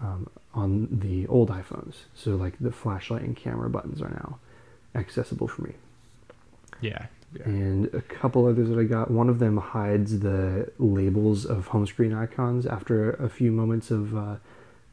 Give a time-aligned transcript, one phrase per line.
[0.00, 1.94] um, on the old iPhones.
[2.14, 4.38] So like the flashlight and camera buttons are now
[4.94, 5.74] accessible for me.
[6.80, 7.44] yeah, yeah.
[7.44, 9.10] And a couple others that I got.
[9.10, 14.14] One of them hides the labels of home screen icons after a few moments of
[14.16, 14.36] uh,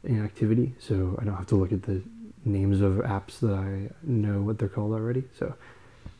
[0.04, 2.02] inactivity, so I don't have to look at the
[2.44, 5.24] names of apps that I know what they're called already.
[5.38, 5.54] So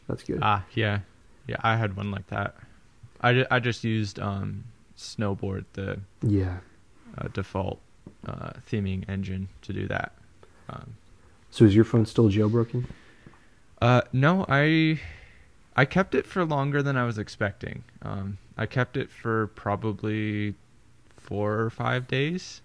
[0.07, 0.41] that's good.
[0.43, 1.01] Ah, yeah,
[1.47, 1.57] yeah.
[1.63, 2.57] I had one like that.
[3.23, 4.65] I, ju- I just used um,
[4.99, 6.59] Snowboard, the yeah.
[7.17, 7.81] uh, default
[8.27, 10.13] uh, theming engine, to do that.
[10.69, 10.95] Um,
[11.51, 12.85] So is your phone still jailbroken?
[13.81, 15.01] Uh, no, I
[15.77, 17.85] I kept it for longer than I was expecting.
[18.03, 20.55] Um, I kept it for probably
[21.17, 22.61] four or five days,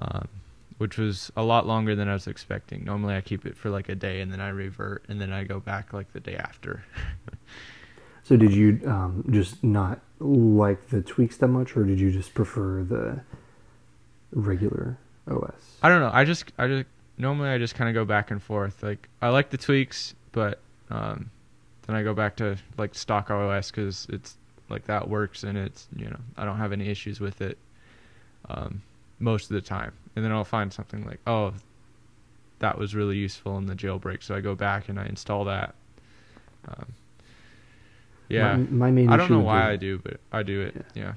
[0.00, 0.28] um,
[0.78, 2.84] which was a lot longer than I was expecting.
[2.84, 5.44] Normally, I keep it for like a day and then I revert and then I
[5.44, 6.84] go back like the day after.
[8.28, 12.34] So did you um, just not like the tweaks that much, or did you just
[12.34, 13.22] prefer the
[14.32, 15.78] regular OS?
[15.82, 16.10] I don't know.
[16.12, 16.84] I just I just
[17.18, 18.82] normally I just kind of go back and forth.
[18.82, 21.30] Like I like the tweaks, but um,
[21.86, 24.36] then I go back to like stock OS because it's
[24.70, 27.58] like that works and it's you know I don't have any issues with it
[28.48, 28.82] um,
[29.18, 29.92] most of the time.
[30.16, 31.52] And then I'll find something like oh
[32.60, 35.74] that was really useful in the jailbreak, so I go back and I install that.
[36.66, 36.86] Um,
[38.28, 40.84] yeah, My, my main I don't know why the- I do, but I do it.
[40.94, 41.14] Yeah.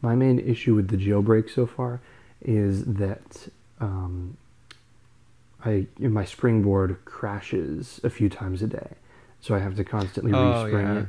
[0.00, 2.00] My main issue with the jailbreak so far
[2.40, 3.48] is that
[3.80, 4.36] um,
[5.64, 8.90] I my springboard crashes a few times a day,
[9.40, 11.00] so I have to constantly Oh, respring yeah.
[11.02, 11.06] it,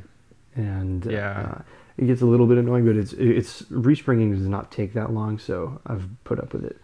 [0.55, 1.55] and Yeah.
[1.59, 1.61] uh,
[1.97, 2.85] it gets a little bit annoying.
[2.85, 6.79] But it's it's respringing does not take that long, so I've put up with it.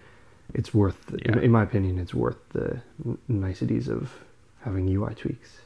[0.53, 1.39] It's worth, Yeah.
[1.39, 2.81] in my opinion, it's worth the
[3.27, 4.13] niceties of
[4.61, 5.59] having UI tweaks.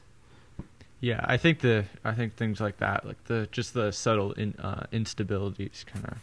[1.02, 4.54] Yeah, I think the I think things like that, like the just the subtle in,
[4.60, 6.18] uh, instabilities, kind of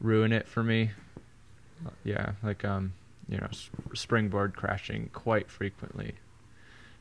[0.00, 0.90] ruin it for me.
[1.86, 2.92] Uh, Yeah, like um,
[3.30, 3.48] you know,
[3.94, 6.14] springboard crashing quite frequently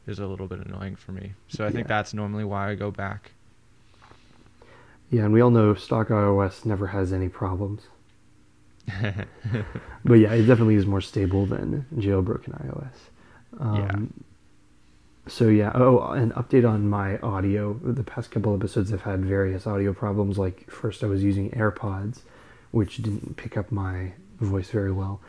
[0.07, 1.33] is a little bit annoying for me.
[1.49, 1.95] So I think Yeah.
[1.97, 3.31] that's normally why I go back.
[5.09, 7.81] Yeah, and we all know stock iOS never has any problems.
[10.05, 12.93] But yeah, it definitely is more stable than jailbroken iOS.
[13.59, 13.95] Um, Yeah.
[15.27, 17.73] So yeah, oh, an update on my audio.
[17.83, 20.39] The past couple episodes, I've had various audio problems.
[20.39, 22.21] Like first, I was using AirPods,
[22.71, 25.19] which didn't pick up my voice very well,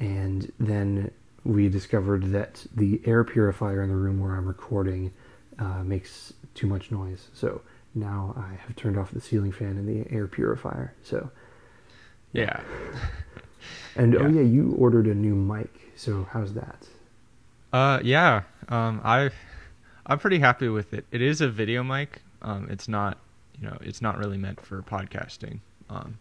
[0.00, 1.10] and then
[1.44, 5.12] we discovered that the air purifier in the room where I'm recording
[5.58, 7.28] uh, makes too much noise.
[7.34, 7.60] So
[7.94, 10.94] now I have turned off the ceiling fan and the air purifier.
[11.02, 11.30] So
[12.32, 12.60] yeah.
[13.96, 14.28] and oh Yeah.
[14.28, 15.92] yeah, you ordered a new mic.
[15.96, 16.88] So how's that?
[17.72, 18.42] Uh, yeah.
[18.68, 19.30] Um, I,
[20.06, 21.06] I'm pretty happy with it.
[21.10, 22.22] It is a video mic.
[22.42, 23.18] Um, it's not,
[23.60, 25.60] you know, it's not really meant for podcasting.
[25.90, 26.18] Um,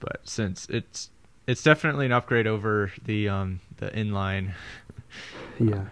[0.00, 1.10] but since it's,
[1.48, 4.52] it's definitely an upgrade over the um the inline
[5.58, 5.86] Yeah.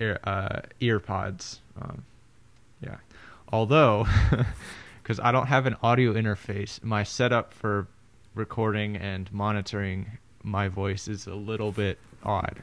[0.00, 1.60] ear uh ear pods.
[1.80, 2.04] Um,
[2.80, 2.96] yeah.
[3.52, 4.06] Although,
[5.02, 7.86] because I don't have an audio interface, my setup for
[8.34, 12.62] recording and monitoring my voice is a little bit odd.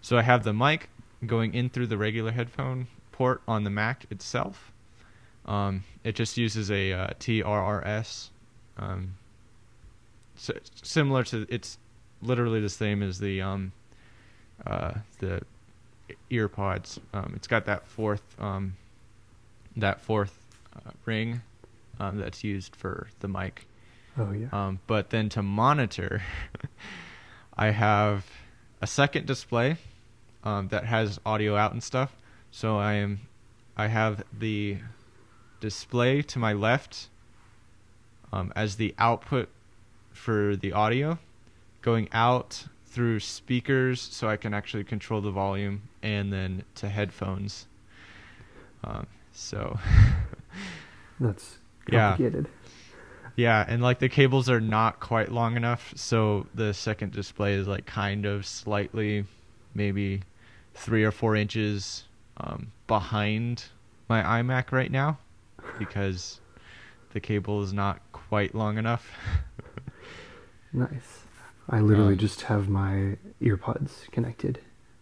[0.00, 0.90] So I have the mic
[1.26, 4.70] going in through the regular headphone port on the Mac itself.
[5.46, 8.28] Um, it just uses a uh, TRRS,
[8.76, 9.14] um,
[10.38, 11.78] so similar to it's
[12.22, 13.72] literally the same as the um,
[14.66, 15.42] uh, the
[16.30, 16.98] ear pods.
[17.12, 18.76] Um, it's got that fourth um,
[19.76, 20.38] that fourth
[20.74, 21.42] uh, ring
[22.00, 23.66] um, that's used for the mic.
[24.16, 24.48] Oh yeah.
[24.52, 26.22] Um, but then to monitor,
[27.56, 28.26] I have
[28.80, 29.76] a second display
[30.44, 32.16] um, that has audio out and stuff.
[32.50, 33.20] So I am,
[33.76, 34.78] I have the
[35.60, 37.08] display to my left
[38.32, 39.48] um, as the output
[40.18, 41.18] for the audio,
[41.82, 47.66] going out through speakers so I can actually control the volume, and then to headphones.
[48.84, 49.78] Um, so
[51.20, 51.58] That's
[51.90, 52.10] Yeah.
[52.10, 52.48] complicated.
[53.36, 57.68] Yeah, and like the cables are not quite long enough, so the second display is
[57.68, 59.24] like kind of slightly,
[59.74, 60.22] maybe
[60.74, 62.04] three or four inches
[62.38, 63.64] um, behind
[64.08, 65.18] my iMac right now,
[65.78, 66.40] because
[67.12, 69.12] the cable is not quite long enough.
[70.78, 71.24] Nice.
[71.68, 74.60] I literally Um, just have my earpods connected,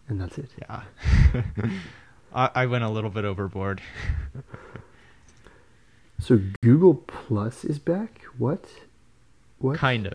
[0.09, 0.49] and that's it.
[0.59, 0.81] yeah,
[2.33, 3.81] I, I went a little bit overboard.
[6.19, 8.21] So Google Plus is back.
[8.39, 8.65] What?
[9.59, 9.77] What?
[9.77, 10.13] Kind of.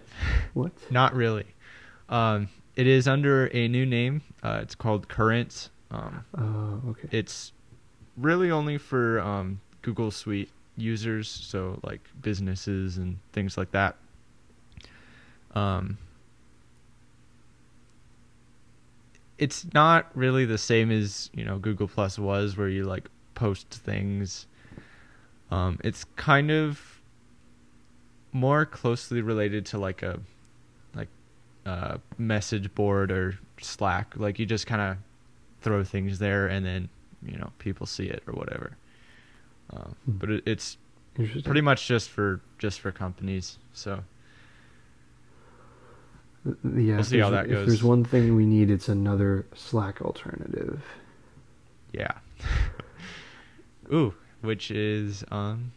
[0.53, 0.73] What?
[0.91, 1.47] Not really.
[2.09, 4.23] Um, it is under a new name.
[4.43, 5.71] Uh, it's called Current.
[5.93, 7.09] Um, Oh, okay.
[7.13, 7.53] it's
[8.17, 13.97] really only for um, Google Suite users, so like businesses and things like that.
[15.55, 15.99] Um,
[19.39, 23.69] it's not really the same as you know Google Plus was, where you like post
[23.71, 24.47] things.
[25.51, 27.01] Um, it's kind of
[28.33, 30.21] more closely related to like a
[30.95, 31.09] like
[31.67, 34.15] uh, message board or Slack.
[34.17, 34.97] Like you just kind of
[35.61, 36.89] throw things there, and then
[37.25, 38.77] you know people see it or whatever.
[39.71, 40.13] Um, Hmm.
[40.19, 40.77] but it, it's
[41.45, 43.59] pretty much just for just for companies.
[43.73, 44.03] So
[46.45, 46.53] Yeah.
[46.65, 50.01] We'll if see how there's- that If there's one thing we need, it's another Slack
[50.03, 50.83] alternative.
[51.93, 52.13] yeah.
[53.93, 55.73] Ooh, which is um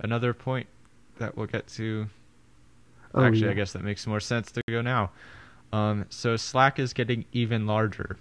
[0.00, 0.66] another point
[1.18, 2.06] that we'll get to.
[3.14, 3.50] Oh, Actually, yeah.
[3.50, 5.10] I guess that makes more sense to go now.
[5.72, 8.18] Um, so Slack is getting even larger.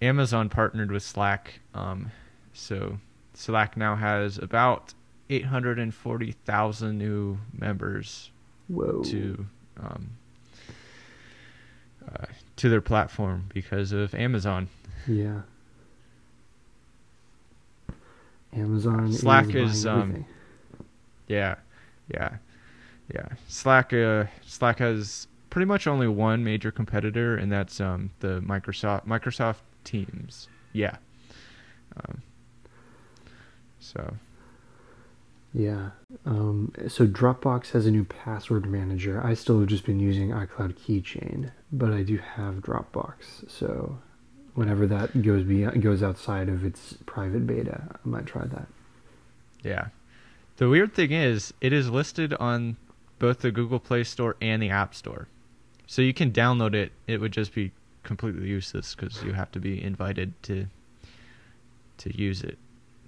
[0.00, 2.12] Amazon partnered with Slack, um,
[2.52, 2.98] so
[3.34, 4.94] Slack now has about
[5.28, 8.30] 840,000 new members
[8.68, 9.02] Whoa.
[9.02, 9.46] to
[9.80, 10.10] um,
[12.08, 12.26] uh,
[12.56, 14.68] to their platform because of Amazon.
[15.06, 15.42] Yeah.
[18.54, 20.24] Amazon Slack is, is, um.
[21.26, 21.56] Yeah,
[22.12, 22.36] yeah,
[23.14, 23.28] yeah.
[23.46, 29.06] Slack, uh, Slack has pretty much only one major competitor, and that's um, the Microsoft
[29.06, 30.48] Microsoft Teams.
[30.72, 30.96] Yeah.
[31.96, 32.22] Um,
[33.80, 34.14] so
[35.52, 35.90] Yeah.
[36.24, 39.24] Um, so Dropbox has a new password manager.
[39.24, 43.50] I still have just been using iCloud Keychain, but I do have Dropbox.
[43.50, 43.98] So
[44.54, 48.66] whenever that goes beyond, goes outside of its private beta, I might try that.
[49.62, 49.88] yeah.
[50.56, 52.76] The weird thing is, it is listed on
[53.20, 55.28] both the Google Play Store and the App Store,
[55.86, 56.90] so you can download it.
[57.06, 57.70] It would just be
[58.02, 60.66] completely useless because you have to be invited to
[61.98, 62.58] to use it.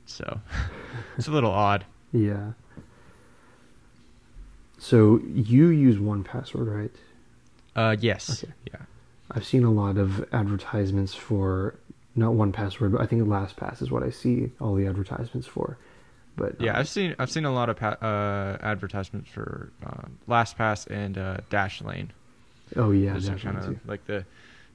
[0.06, 0.40] So
[1.18, 1.84] it's a little odd.
[2.12, 2.52] Yeah.
[4.78, 6.90] So you use 1Password, right?
[7.80, 8.44] Uh, yes.
[8.44, 8.52] Okay.
[8.72, 8.80] Yeah.
[9.30, 11.74] I've seen a lot of advertisements for
[12.16, 15.78] not 1Password, but I think LastPass is what I see all the advertisements for.
[16.36, 20.02] But Yeah, um, I've seen I've seen a lot of pa- uh, advertisements for uh,
[20.28, 22.08] LastPass and uh, Dashlane.
[22.76, 24.24] oh yeah, Those are kind of like the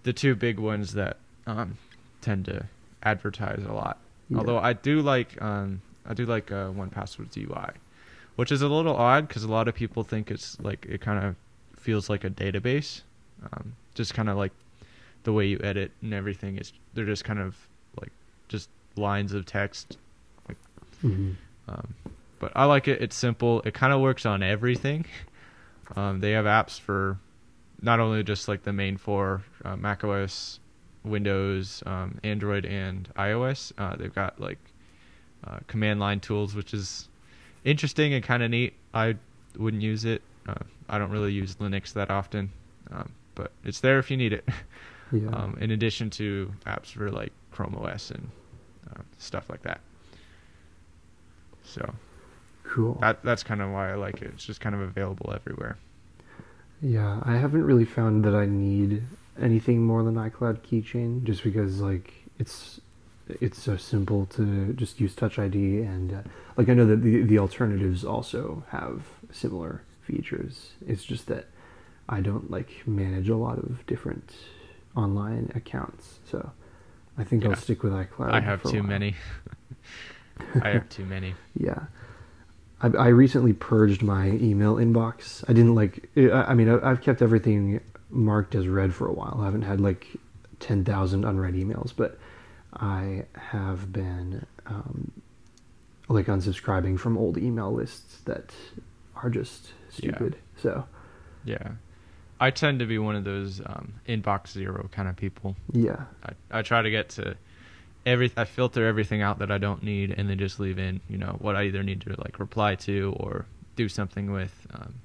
[0.03, 1.77] the two big ones that um,
[2.21, 2.65] tend to
[3.03, 3.97] advertise a lot.
[4.29, 4.37] Yeah.
[4.39, 7.71] Although I do like um, I do like uh, 1Password's UI,
[8.35, 11.23] which is a little odd because a lot of people think it's like it kind
[11.25, 11.35] of
[11.85, 13.01] feels like a database,
[13.53, 14.51] um, just kind of like
[15.23, 17.55] the way you edit and everything is they're just kind of
[18.01, 18.11] like
[18.47, 19.97] just lines of text
[21.03, 21.35] Mhm.
[21.67, 21.93] Um,
[22.39, 23.01] but I like it.
[23.01, 23.61] It's simple.
[23.65, 25.05] It kind of works on everything.
[25.95, 27.19] Um, they have apps for
[27.79, 30.59] not only just like the main four uh, Mac OS,
[31.03, 33.71] Windows, um, Android, and iOS.
[33.77, 34.57] Uh, they've got like
[35.45, 37.07] uh, command line tools, which is
[37.65, 38.73] interesting and kind of neat.
[38.95, 39.15] I
[39.59, 40.23] wouldn't use it.
[40.47, 40.53] Uh,
[40.89, 42.51] I don't really use Linux that often,
[42.91, 44.47] um, but it's there if you need it.
[45.11, 45.29] Yeah.
[45.29, 48.27] um, in addition to apps for like Chrome OS and
[48.89, 49.79] uh, stuff like that.
[51.63, 51.93] So
[52.63, 52.97] cool.
[53.01, 54.31] that that's kind of why I like it.
[54.33, 55.77] It's just kind of available everywhere.
[56.81, 59.03] Yeah, I haven't really found that I need
[59.39, 62.81] anything more than iCloud Keychain, just because like it's
[63.27, 66.21] it's so simple to just use Touch ID, and uh,
[66.57, 70.71] like I know that the the alternatives also have similar features.
[70.87, 71.45] It's just that
[72.07, 74.31] I don't like manage a lot of different
[74.95, 76.51] online accounts, so
[77.17, 77.49] I think Yeah.
[77.49, 78.31] I'll stick with iCloud.
[78.31, 79.15] I have too many.
[80.61, 81.33] I have too many.
[81.57, 81.85] Yeah.
[82.81, 85.43] I, I recently purged my email inbox.
[85.47, 86.09] I didn't like.
[86.17, 89.39] I I mean, I- I've kept everything marked as read for a while.
[89.41, 90.07] I haven't had like
[90.59, 92.19] ten thousand unread emails, but
[92.73, 95.11] I have been um,
[96.09, 98.53] like unsubscribing from old email lists that
[99.15, 99.71] are just
[100.03, 100.29] Yeah.
[100.61, 100.85] So
[101.43, 101.71] Yeah.
[102.39, 105.55] I tend to be one of those um, inbox zero kind of people.
[105.71, 107.35] yeah, I, I try to get to
[108.05, 111.17] every I filter everything out that I don't need and then just leave in, you
[111.17, 113.45] know, what I either need to like reply to or
[113.77, 114.67] do something with.
[114.73, 114.95] Um,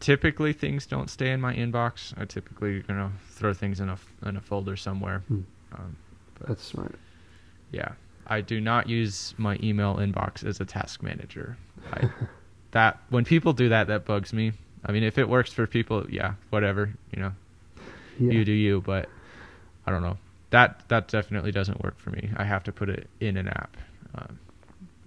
[0.00, 2.12] typically things don't stay in my inbox.
[2.20, 5.20] I typically, you know, throw things in a in a folder somewhere.
[5.28, 5.40] Hmm.
[5.74, 5.96] Um,
[6.38, 6.94] but that's smart.
[7.72, 7.92] yeah,
[8.26, 11.56] I do not use my email inbox as a task manager.
[11.92, 12.08] I,
[12.72, 14.52] that when people do that, that bugs me.
[14.84, 17.32] I mean, if it works for people, yeah, whatever, you know,
[18.18, 18.32] Yeah.
[18.32, 18.80] you do you.
[18.80, 19.08] But
[19.86, 20.18] I don't know.
[20.50, 22.30] That that definitely doesn't work for me.
[22.36, 23.76] I have to put it in an app
[24.14, 24.38] um,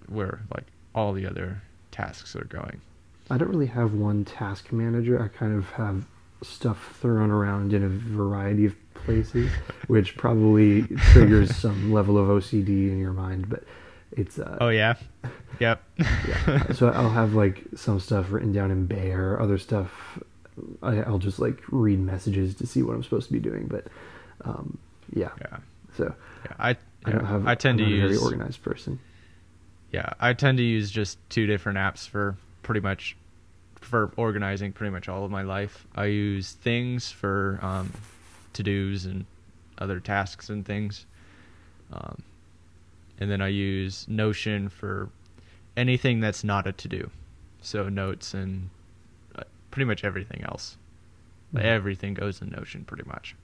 [0.08, 0.64] where like
[0.94, 2.80] all the other tasks are going.
[3.30, 5.20] I don't really have one task manager.
[5.22, 6.04] I kind of have
[6.42, 9.50] stuff thrown around in a variety of places,
[9.86, 13.48] which probably triggers some level of OCD in your mind.
[13.48, 13.64] But
[14.12, 14.94] it's uh, Oh yeah,
[15.58, 15.82] yep.
[15.98, 16.72] yeah.
[16.72, 20.18] So I'll have like some stuff written down in Bear, other stuff.
[20.82, 23.66] I, I'll just like read messages to see what I'm supposed to be doing.
[23.66, 23.86] But
[24.44, 24.78] um,
[25.14, 25.56] yeah, yeah,
[25.96, 26.14] so
[26.44, 26.52] yeah.
[26.58, 26.70] I
[27.04, 27.46] I don't have.
[27.46, 28.98] I tend I'm to not a very use organized person.
[29.92, 30.10] yeah.
[30.20, 33.16] I tend to use just two different apps for pretty much
[33.80, 35.86] for organizing pretty much all of my life.
[35.96, 37.92] I use Things for um,
[38.52, 39.24] to dos and
[39.78, 41.06] other tasks and things.
[41.92, 42.22] Um,
[43.18, 45.10] and then I use Notion for
[45.76, 47.10] anything that's not a to do.
[47.60, 48.70] So notes and
[49.36, 50.76] uh, pretty much everything else.
[51.54, 51.62] Mhm.
[51.62, 53.36] Everything goes in Notion pretty much.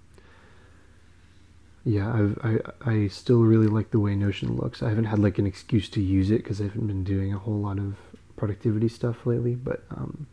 [1.85, 2.59] Yeah, I've, I
[2.91, 4.83] I still really like the way Notion looks.
[4.83, 7.39] I haven't had like an excuse to use it because I haven't been doing a
[7.39, 7.97] whole lot of
[8.37, 9.55] productivity stuff lately.
[9.55, 10.27] But um,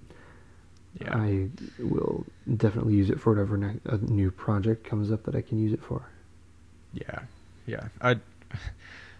[1.00, 1.16] Yeah.
[1.18, 1.50] I
[1.80, 2.26] will
[2.58, 5.74] definitely use it for whatever ne- a new project comes up that I can use
[5.74, 6.08] it for.
[6.94, 7.20] Yeah,
[7.66, 7.88] yeah.
[8.02, 8.20] I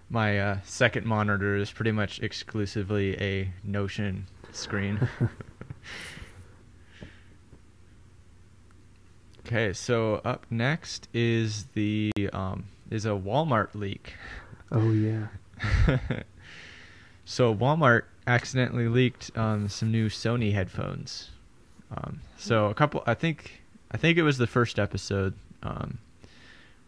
[0.10, 5.08] my uh, second monitor is pretty much exclusively a Notion screen.
[9.46, 14.14] okay, so up next is the um, is a Walmart leak.
[14.72, 15.28] Oh yeah,
[17.26, 21.30] so Walmart accidentally leaked um, some new Sony headphones.
[21.92, 25.34] Um, so a couple, I think, I think it was the first episode.
[25.64, 26.00] Um,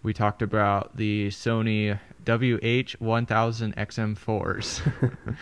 [0.03, 5.37] we talked about the Sony WH1000 XM4s,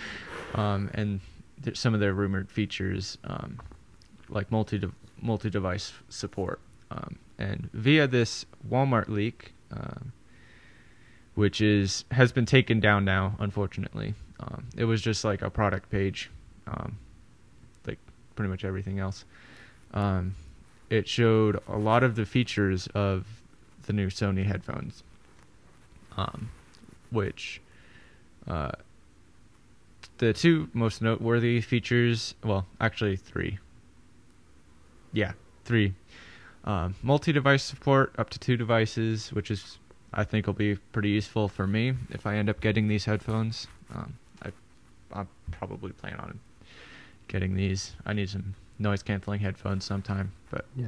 [0.57, 1.19] um, and
[1.63, 3.59] th- some of their rumored features, um,
[4.29, 4.81] like multi
[5.21, 6.59] multi device support.
[6.91, 10.13] Um, and via this Walmart leak, um,
[11.33, 14.13] which is has been taken down now, unfortunately.
[14.39, 16.29] Um, it was just like a product page,
[16.67, 16.97] um,
[17.85, 17.99] like
[18.35, 19.25] pretty much everything else.
[19.93, 20.35] Um,
[20.89, 23.25] it showed a lot of the features of
[23.85, 25.03] the new Sony headphones,
[26.17, 26.49] um,
[27.11, 27.61] which
[28.47, 28.71] uh,
[30.17, 33.59] the two most noteworthy features, well, actually three.
[35.13, 35.93] Yeah, three.
[36.63, 39.77] Um, multi-device support up to two devices, which is
[40.13, 43.67] I think will be pretty useful for me if I end up getting these headphones.
[43.93, 44.51] Um, I
[45.13, 46.39] I probably plan on
[47.27, 47.93] getting these.
[48.05, 50.87] I need some noise canceling headphones sometime, but yeah.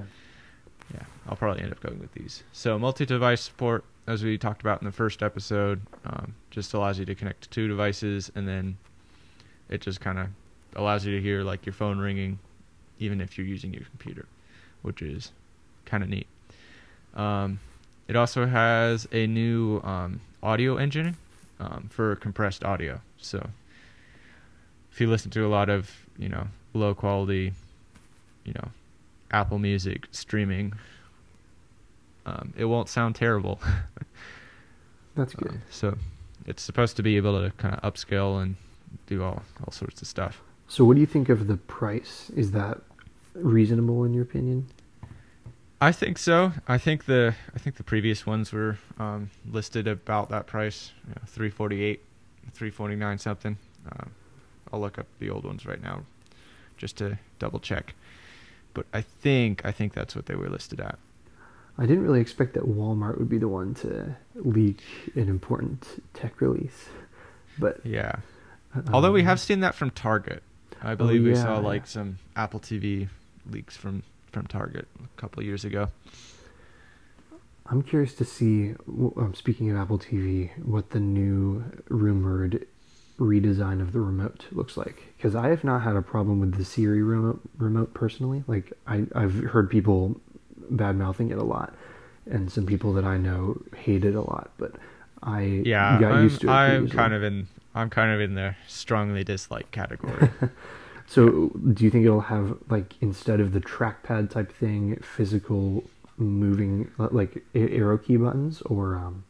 [0.94, 2.44] Yeah, I'll probably end up going with these.
[2.54, 7.06] So multi-device support, as we talked about in the first episode, um, just allows you
[7.06, 8.78] to connect to two devices, and then
[9.70, 10.28] it just kind of
[10.76, 12.40] allows you to hear like your phone ringing,
[13.00, 14.26] even if you're using your computer,
[14.82, 15.32] which is
[15.86, 16.28] kind of neat.
[17.16, 17.60] Um,
[18.08, 21.18] it also has a new um, audio engine
[21.60, 23.02] um, for compressed audio.
[23.18, 23.50] So
[24.92, 27.54] if you listen to a lot of you know low quality,
[28.46, 28.70] you know
[29.32, 30.74] Apple Music streaming,
[32.26, 33.60] um, it won't sound terrible.
[35.16, 35.62] That's Uh, good.
[35.70, 35.98] so
[36.46, 38.56] it's supposed to be able to kind of upscale and
[39.08, 40.42] do all all sorts of stuff.
[40.68, 42.30] So, what do you think of the price?
[42.36, 42.80] Is that
[43.34, 44.68] reasonable in your opinion?
[45.80, 46.54] I think so.
[46.68, 51.14] I think the I think the previous ones were um, listed about that price, you
[51.16, 52.02] know, three forty eight,
[52.54, 53.58] three forty nine something.
[53.92, 54.12] Um,
[54.74, 56.02] I'll look up the old ones right now,
[56.78, 57.94] just to double check.
[58.78, 61.00] But I think I think that's what they were listed at.
[61.80, 64.82] I didn't really expect that Walmart would be the one to leak
[65.16, 66.86] an important tech release,
[67.58, 68.18] but Yeah.
[68.76, 70.44] um, Although we have seen that from Target,
[70.84, 71.66] I believe we Oh, yeah, saw yeah.
[71.68, 73.10] like some Apple TV
[73.50, 75.88] leaks from from Target a couple years ago.
[77.66, 78.76] I'm curious to see.
[78.88, 82.68] Um, speaking of Apple TV, what the new rumored
[83.20, 85.04] redesign of the remote looks like.
[85.18, 88.44] Because I have not had a problem with the Siri remote, remote personally.
[88.48, 90.20] Like I, I've heard people
[90.70, 91.74] bad mouthing it a lot,
[92.30, 94.52] and some people that I know hate it a lot.
[94.58, 94.74] But
[95.24, 96.52] I Yeah, got I'm, used to it.
[96.52, 97.48] I'm kind of in.
[97.74, 100.30] I'm kind of in the strongly dislike category.
[101.10, 105.86] So, do you think it'll have like instead of the trackpad type thing, physical
[106.18, 109.24] moving like arrow key buttons, or um,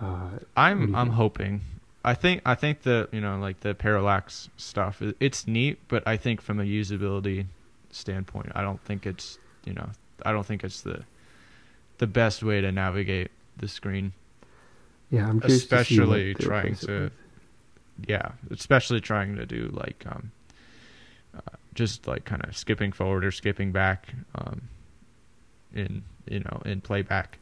[0.00, 1.60] uh, I'm I'm hoping.
[2.04, 6.16] I think I think the you know like the parallax stuff it's neat, but I
[6.16, 7.46] think from a usability
[7.90, 9.90] standpoint, I don't think it's you know
[10.24, 11.04] I don't think it's the
[11.98, 14.12] the best way to navigate the screen.
[15.10, 17.10] yeah, I'm curious to Especially they trying to-
[18.06, 20.32] Yeah, especially trying to do like um
[21.36, 24.62] uh, just like kind of skipping forward or skipping back um
[25.74, 27.38] in you know in playback.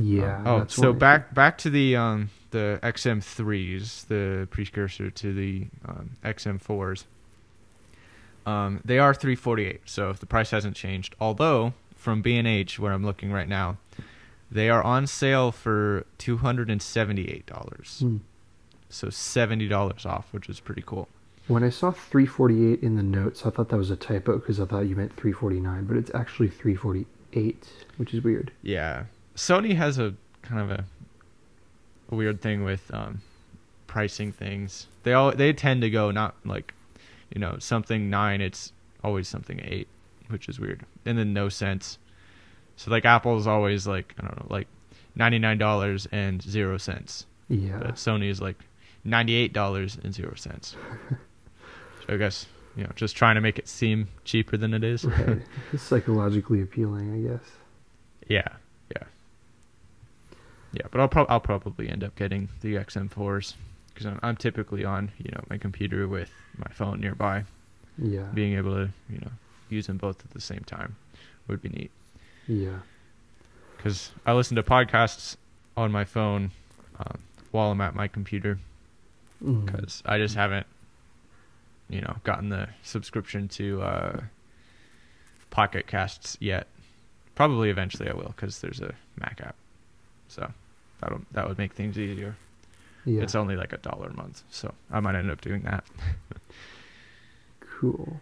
[0.00, 0.42] Yeah.
[0.46, 7.04] Oh, so back back to the um the XM3s, the precursor to the um, XM4s.
[8.46, 11.14] Um, they are 348, so if the price hasn't changed.
[11.20, 13.76] Although from B&H, where I'm looking right now,
[14.50, 17.44] they are on sale for $278.
[17.44, 18.10] think.
[18.10, 18.16] Hmm.
[18.88, 21.08] So $70 off, which is pretty cool.
[21.48, 24.64] When I saw 348 in the notes, I thought that was a typo because I
[24.64, 28.52] thought you meant 349, but it's actually 348, which is weird.
[28.62, 29.04] Yeah,
[29.38, 30.84] Sony has a kind of a,
[32.10, 33.20] a weird thing with um,
[33.86, 34.86] pricing things.
[35.04, 36.74] They all they tend to go not like,
[37.32, 38.40] you know, something nine.
[38.40, 38.72] It's
[39.04, 39.88] always something eight,
[40.28, 41.98] which is weird, and then no cents.
[42.76, 44.66] So like Apple's always like I don't know, like
[45.14, 47.78] ninety nine dollars and zero cents, Yeah.
[47.78, 48.56] but Sony is like
[49.04, 50.74] ninety eight dollars and zero cents.
[52.06, 55.04] so I guess you know, just trying to make it seem cheaper than it is.
[55.04, 55.42] right.
[55.72, 57.44] It's psychologically appealing, I guess.
[58.28, 58.48] Yeah,
[60.72, 60.86] yeah.
[60.90, 63.54] But I'll pro- I'll probably end up getting the XM4s
[63.92, 67.44] because I'm, I'm typically on you know my computer with my phone nearby.
[67.96, 68.22] Yeah.
[68.34, 69.30] Being able to you know
[69.68, 70.96] use them both at the same time
[71.46, 71.90] would be neat
[72.46, 72.78] Yeah.
[73.76, 75.36] because I listen to podcasts
[75.76, 76.50] on my phone
[76.98, 77.18] um,
[77.50, 78.58] while I'm at my computer
[79.44, 79.66] Mm.
[79.66, 80.66] because I just haven't
[81.88, 84.20] you know gotten the subscription to uh,
[85.50, 86.66] Pocket Casts yet.
[87.34, 89.54] Probably eventually I will because there's a Mac app,
[90.28, 90.50] so
[91.00, 92.36] that that would make things easier.
[93.04, 93.22] Yeah.
[93.22, 95.84] It's only like a dollar a month, so I might end up doing that.
[97.80, 98.20] Cool.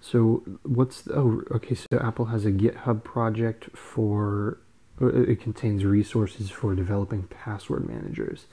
[0.00, 4.58] So what's the, oh okay so Apple has a GitHub project for
[5.00, 8.46] uh, it contains resources for developing password managers.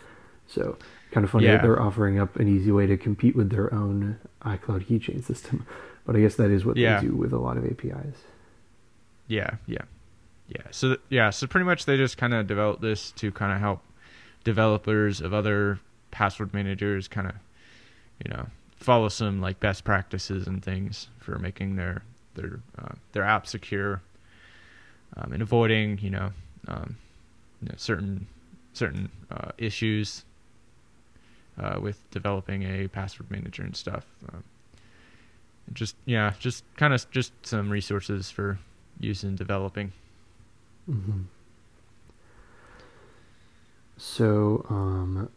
[0.47, 0.77] So
[1.11, 1.53] kind of funny Yeah.
[1.53, 5.65] that they're offering up an easy way to compete with their own iCloud keychain system.
[6.05, 6.99] But I guess that is what Yeah.
[6.99, 8.17] they do with a lot of APIs.
[9.27, 9.81] Yeah, yeah,
[10.47, 10.63] yeah.
[10.71, 13.81] So yeah, so pretty much they just kind of developed this to kind of help
[14.43, 15.79] developers of other
[16.11, 17.35] password managers kind of,
[18.23, 22.03] you know, follow some like best practices and things for making their
[22.35, 24.01] their uh, their app secure
[25.17, 26.31] um, and avoiding you know,
[26.67, 26.95] um,
[27.61, 28.27] you know certain
[28.73, 30.25] certain uh, issues
[31.59, 34.05] uh, with developing a password manager and stuff.
[34.31, 34.43] Um,
[35.73, 38.59] just yeah, just kind of just some resources for
[38.99, 39.91] use in developing.
[40.85, 41.21] Hmm
[43.97, 45.29] So, um,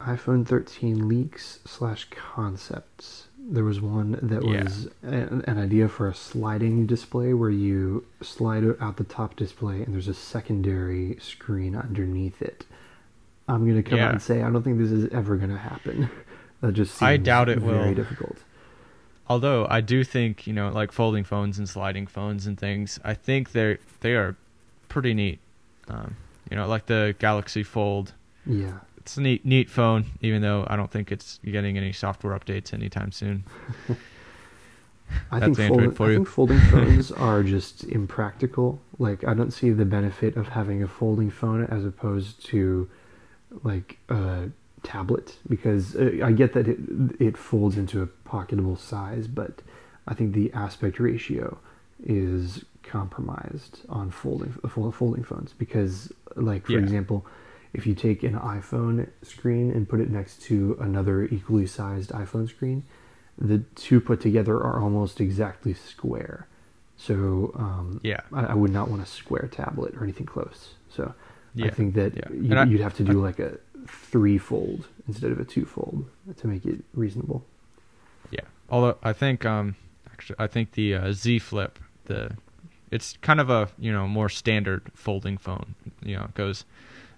[0.00, 3.28] iPhone 13 leaks slash concepts.
[3.38, 4.64] There was one that Yeah.
[4.64, 9.82] was an, an idea for a sliding display where you slide out the top display
[9.82, 12.66] and there's a secondary screen underneath it.
[13.48, 14.06] I'm gonna come Yeah.
[14.06, 16.10] out and say I don't think this is ever gonna happen.
[16.62, 17.94] That just I doubt it very will.
[17.94, 18.38] difficult.
[19.28, 23.14] Although I do think you know, like folding phones and sliding phones and things, I
[23.14, 24.36] think they're they are
[24.88, 25.40] pretty neat.
[25.88, 26.16] Um,
[26.50, 28.12] you know, like the Galaxy Fold.
[28.44, 28.78] Yeah.
[28.98, 32.72] It's a neat neat phone, even though I don't think it's getting any software updates
[32.74, 33.44] anytime soon.
[35.30, 38.80] I That's think, fold, for I think folding phones are just impractical.
[38.98, 42.88] Like, I don't see the benefit of having a folding phone as opposed to
[43.62, 44.48] like a
[44.86, 46.78] tablet because uh, I get that it
[47.28, 49.54] it folds into a pocketable size, but
[50.10, 51.58] I think the aspect ratio
[52.04, 54.52] is compromised on folding
[55.00, 56.78] folding phones because, like for Yeah.
[56.86, 57.18] example,
[57.72, 62.48] if you take an iPhone screen and put it next to another equally sized iPhone
[62.48, 62.78] screen,
[63.50, 66.46] the two put together are almost exactly square.
[66.96, 68.20] So um, Yeah.
[68.32, 70.60] I, I would not want a square tablet or anything close.
[70.96, 71.02] So
[71.54, 71.66] yeah.
[71.66, 72.28] I think that yeah.
[72.32, 76.64] you, I- you'd have to do like a three-fold instead of a two-fold to make
[76.66, 77.44] it reasonable.
[78.30, 78.40] Yeah.
[78.70, 79.76] Although I think um
[80.12, 82.36] actually I think the uh, Z Flip, the
[82.90, 85.74] it's kind of a you know more standard folding phone.
[86.02, 86.64] You know, it goes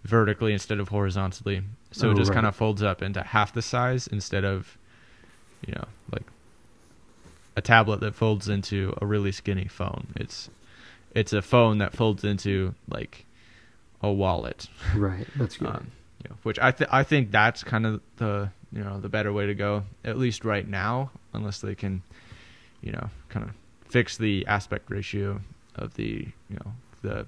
[0.04, 2.34] vertically instead of horizontally, so Oh, it just right.
[2.36, 4.76] kind of folds up into half the size instead of
[5.66, 6.24] you know like
[7.56, 10.08] a tablet that folds into a really skinny phone.
[10.16, 10.48] It's
[11.14, 13.24] it's a phone that folds into like
[14.02, 14.68] a wallet.
[14.94, 15.26] Right.
[15.36, 15.68] That's good.
[15.68, 15.90] Um,
[16.22, 19.32] you know, which I th- I think that's kind of the you know the better
[19.32, 22.02] way to go at least right now, unless they can,
[22.82, 23.54] you know, kind of
[23.88, 25.40] fix the aspect ratio
[25.76, 27.26] of the you know the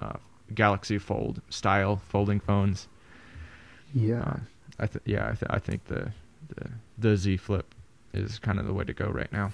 [0.00, 0.16] uh,
[0.54, 2.88] Galaxy Fold style folding phones.
[3.94, 4.20] yeah.
[4.20, 4.36] Uh,
[4.80, 6.12] I th- yeah I, th- I think the,
[6.48, 7.72] the the Z Flip
[8.12, 9.52] is kind of the way to go right now,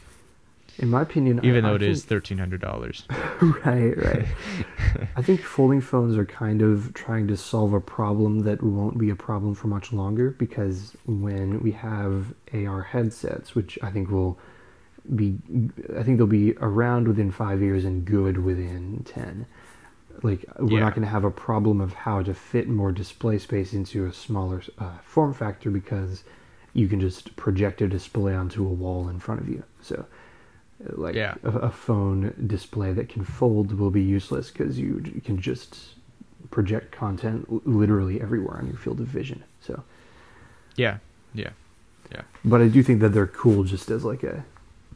[0.81, 3.05] In my opinion, even I, though I it is think- thirteen hundred dollars.
[3.65, 4.27] right, right.
[5.17, 9.11] I think folding phones are kind of trying to solve a problem that won't be
[9.11, 14.39] a problem for much longer because when we have AR headsets, which I think will
[15.15, 15.39] be,
[15.97, 19.47] I think they'll be around within five years and good within 10.
[20.23, 20.81] Like, we're Yeah.
[20.81, 24.13] not going to have a problem of how to fit more display space into a
[24.13, 26.25] smaller uh, form factor because
[26.75, 29.63] you can just project a display onto a wall in front of you.
[29.81, 30.05] So,
[30.97, 31.35] like Yeah.
[31.45, 35.95] a, a phone display that can fold will be useless because you j- can just
[36.51, 39.45] project content literally everywhere on your field of vision.
[39.61, 39.83] So,
[40.77, 40.99] Yeah,
[41.35, 41.51] yeah,
[42.11, 44.45] yeah, but I do think that they're cool just as like a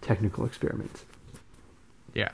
[0.00, 1.04] technical experiment.
[2.14, 2.30] yeah.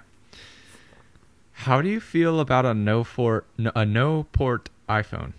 [1.52, 5.32] How do you feel about a no port a no port iPhone?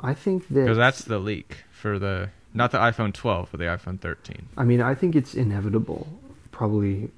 [0.00, 3.66] I think that Because that's the leak for the not the iPhone 12, but the
[3.66, 4.48] iPhone 13.
[4.56, 6.08] I mean, I think it's inevitable.
[6.50, 7.10] Probably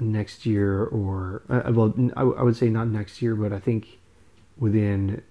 [0.00, 3.98] next year, or uh, well, I would say not next year, but I think
[4.58, 5.22] within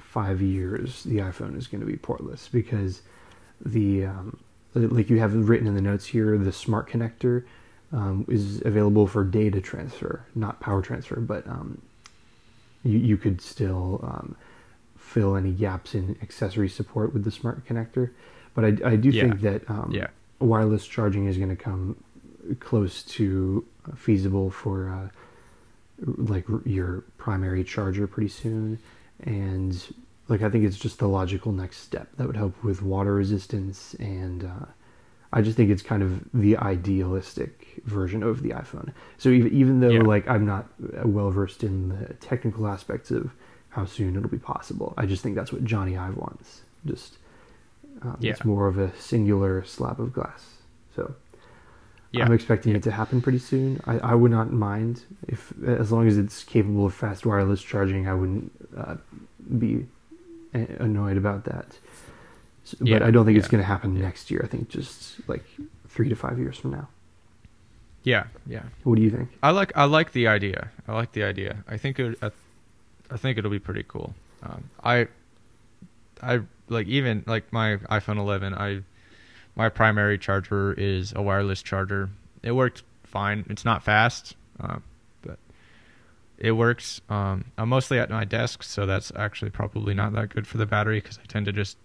[0.00, 3.02] five years, the iPhone is going to be portless because
[3.64, 4.38] the um,
[4.74, 7.44] like you have written in the notes here, the smart connector
[7.92, 11.80] um, is available for data transfer, not power transfer, but um,
[12.84, 14.36] you you could still um,
[14.96, 18.10] fill any gaps in accessory support with the smart connector.
[18.54, 19.22] But I, I do Yeah.
[19.22, 20.08] think that um, Yeah.
[20.40, 21.96] wireless charging is going to come
[22.60, 25.08] close to uh, feasible for uh,
[26.16, 28.78] like your primary charger pretty soon
[29.24, 29.92] and
[30.28, 33.94] like i think it's just the logical next step that would help with water resistance
[33.98, 34.64] and uh,
[35.32, 39.80] i just think it's kind of the idealistic version of the iphone so even, even
[39.80, 40.02] though Yeah.
[40.02, 40.66] like i'm not
[41.04, 43.32] well versed in the technical aspects of
[43.70, 47.18] how soon it'll be possible i just think that's what Jony Ive wants just
[48.02, 48.30] um, Yeah.
[48.32, 50.58] it's more of a singular slab of glass
[50.94, 51.14] so
[52.10, 52.24] Yeah.
[52.24, 53.80] I'm expecting it to happen pretty soon.
[53.84, 58.08] I, I would not mind if, as long as it's capable of fast wireless charging,
[58.08, 58.96] I wouldn't uh,
[59.58, 59.86] be
[60.54, 61.76] annoyed about that.
[62.64, 64.02] S- But I don't think it's going to happen yeah.
[64.02, 64.40] next year.
[64.42, 65.44] I think just like
[65.88, 66.88] three to five years from now.
[68.04, 68.62] Yeah, yeah.
[68.84, 69.28] What do you think?
[69.42, 70.70] I like I like the idea.
[70.86, 71.62] I like the idea.
[71.68, 72.30] I think it, I,
[73.10, 74.14] I think it'll be pretty cool.
[74.42, 75.08] Um, I
[76.22, 78.54] I like even like my iPhone 11.
[78.54, 78.80] I
[79.58, 82.08] my primary charger is a wireless charger.
[82.42, 83.44] It works fine.
[83.50, 84.76] It's not fast, uh,
[85.22, 85.38] but
[86.38, 87.00] it works.
[87.10, 90.64] Um, I'm mostly at my desk, so that's actually probably not that good for the
[90.66, 91.76] battery because I tend to just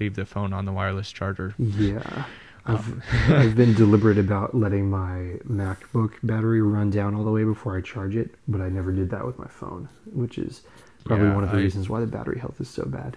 [0.00, 1.54] leave the phone on the wireless charger.
[1.58, 2.24] Yeah.
[2.66, 7.74] I've, I've been deliberate about letting my MacBook battery run down all the way before
[7.76, 10.62] I charge it, but I never did that with my phone, which is
[11.04, 13.16] probably Yeah, one of the I- reasons why the battery health is so bad.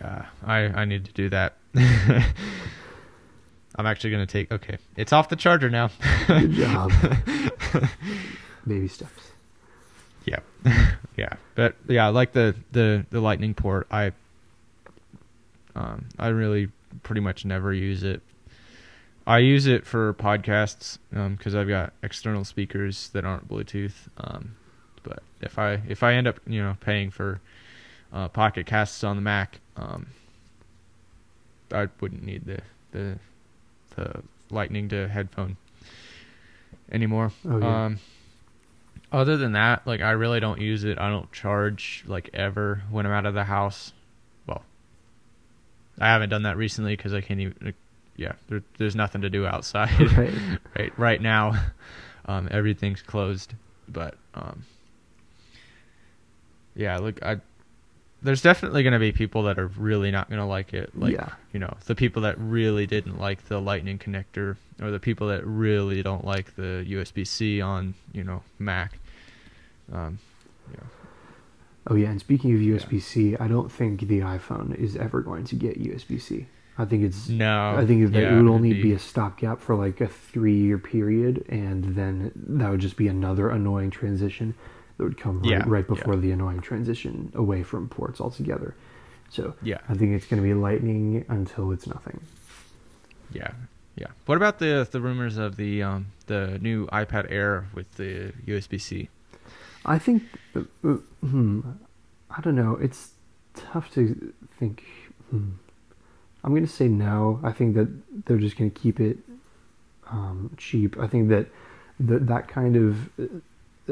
[0.00, 1.56] Yeah, I I need to do that.
[3.76, 4.50] I'm actually gonna take.
[4.50, 5.90] Okay, it's off the charger now.
[6.26, 6.92] Good job.
[8.66, 9.32] Baby steps.
[10.24, 10.40] yeah,
[11.16, 13.86] yeah, but yeah, I like the the the Lightning port.
[13.90, 14.12] I
[15.74, 16.68] um I really
[17.02, 18.22] pretty much never use it.
[19.26, 24.08] I use it for podcasts because I've got external speakers that aren't Bluetooth.
[24.18, 24.54] Um,
[25.02, 27.40] but if I if I end up you know paying for
[28.12, 30.06] uh, Pocket Casts on the Mac, um,
[31.72, 32.60] I wouldn't need the
[32.92, 33.18] the
[33.96, 35.56] the Lightning to headphone
[36.90, 37.32] anymore.
[37.48, 37.84] Oh, yeah.
[37.86, 37.98] Um,
[39.12, 40.98] other than that, like I really don't use it.
[40.98, 43.92] I don't charge like ever when I'm out of the house.
[44.46, 44.62] Well,
[46.00, 47.54] I haven't done that recently because I can't even.
[47.60, 47.74] Like,
[48.16, 50.34] yeah, there, there's nothing to do outside Right.
[50.78, 51.60] right right now.
[52.26, 53.54] Um, everything's closed,
[53.88, 54.64] but um,
[56.74, 57.40] yeah, look, I
[58.26, 60.90] there's definitely going to be people that are really not going to like it.
[60.98, 61.28] Like Yeah.
[61.52, 65.46] you know, the people that really didn't like the Lightning connector, or the people that
[65.46, 68.98] really don't like the USB C on you know Mac.
[69.92, 70.18] Um,
[70.72, 70.80] yeah.
[71.86, 75.44] Oh yeah, and speaking of USB C, I don't think the iPhone is ever going
[75.44, 76.46] to get USB C.
[76.78, 78.92] I think it's No, I think that yeah, it would only be...
[78.92, 83.90] a stopgap for like a three-year period, and then that would just be another annoying
[83.90, 84.54] transition
[84.96, 86.20] that would come right, Yeah, right before yeah.
[86.20, 88.74] the annoying transition away from ports altogether.
[89.30, 92.20] So yeah, I think it's going to be lightning until it's nothing.
[93.32, 93.52] yeah,
[93.96, 94.08] yeah.
[94.26, 98.80] What about the the rumors of the um the new iPad Air with the USB
[98.80, 99.08] C?
[99.84, 100.22] I think,
[100.56, 101.60] uh, uh, hmm,
[102.30, 102.76] I don't know.
[102.80, 103.12] It's
[103.54, 104.82] tough to think.
[105.30, 105.50] Hmm.
[106.42, 107.40] I'm going to say no.
[107.42, 107.88] I think that
[108.26, 109.18] they're just going to keep it
[110.10, 110.96] um, cheap.
[110.98, 111.46] I think that
[111.98, 113.10] the, that kind of.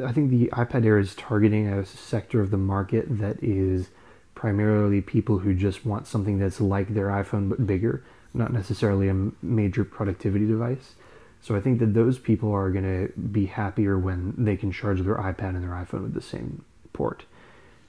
[0.02, 3.88] I think the iPad Air is targeting a sector of the market that is
[4.34, 8.02] primarily people who just want something that's like their iPhone but bigger,
[8.32, 10.94] not necessarily a major productivity device.
[11.40, 15.00] So I think that those people are going to be happier when they can charge
[15.02, 17.24] their iPad and their iPhone with the same port.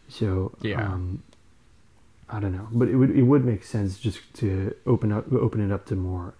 [0.07, 0.85] So Yeah.
[0.85, 1.23] um,
[2.29, 5.61] I don't know, but it would it would make sense just to open up open
[5.61, 6.33] it up to more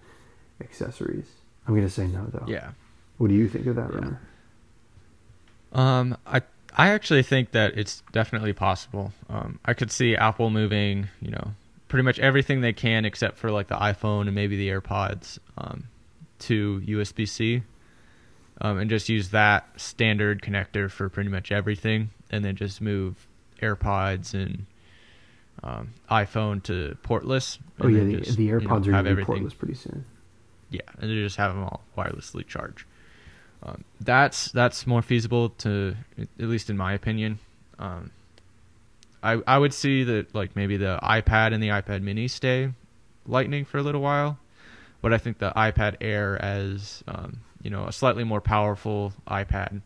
[0.60, 1.26] accessories.
[1.66, 2.44] I'm going to say no though.
[2.46, 2.70] Yeah.
[3.18, 3.96] What do you think of that Yeah.
[3.96, 4.20] rumor?
[5.76, 6.40] Um, I
[6.74, 9.12] I actually think that it's definitely possible.
[9.28, 11.52] Um, I could see Apple moving, you know,
[11.88, 15.84] pretty much everything they can except for like the iPhone and maybe the AirPods um,
[16.40, 17.62] to USB C,
[18.60, 23.26] um, and just use that standard connector for pretty much everything, and then just move
[23.60, 24.64] AirPods and
[25.62, 27.58] um, iPhone to portless.
[27.82, 30.06] Oh yeah, the, just, the you know, AirPods are going to be portless pretty soon.
[30.70, 32.86] Yeah, and they just have them all wirelessly charged.
[33.66, 37.40] Um, that's that's more feasible to, at least in my opinion.
[37.78, 38.12] Um,
[39.22, 42.72] I I would see that like maybe the iPad and the iPad Mini stay
[43.26, 44.38] Lightning for a little while,
[45.02, 49.80] but I think the iPad Air as um, you know a slightly more powerful iPad,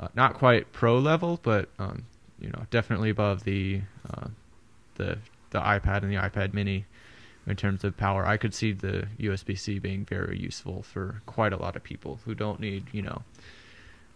[0.00, 2.04] uh, not quite pro level, but um,
[2.40, 3.80] you know definitely above the
[4.12, 4.26] uh,
[4.96, 5.18] the
[5.50, 6.84] the iPad and the iPad Mini
[7.46, 8.26] in terms of power.
[8.26, 12.20] I could see the USB C being very useful for quite a lot of people
[12.24, 13.22] who don't need, you know,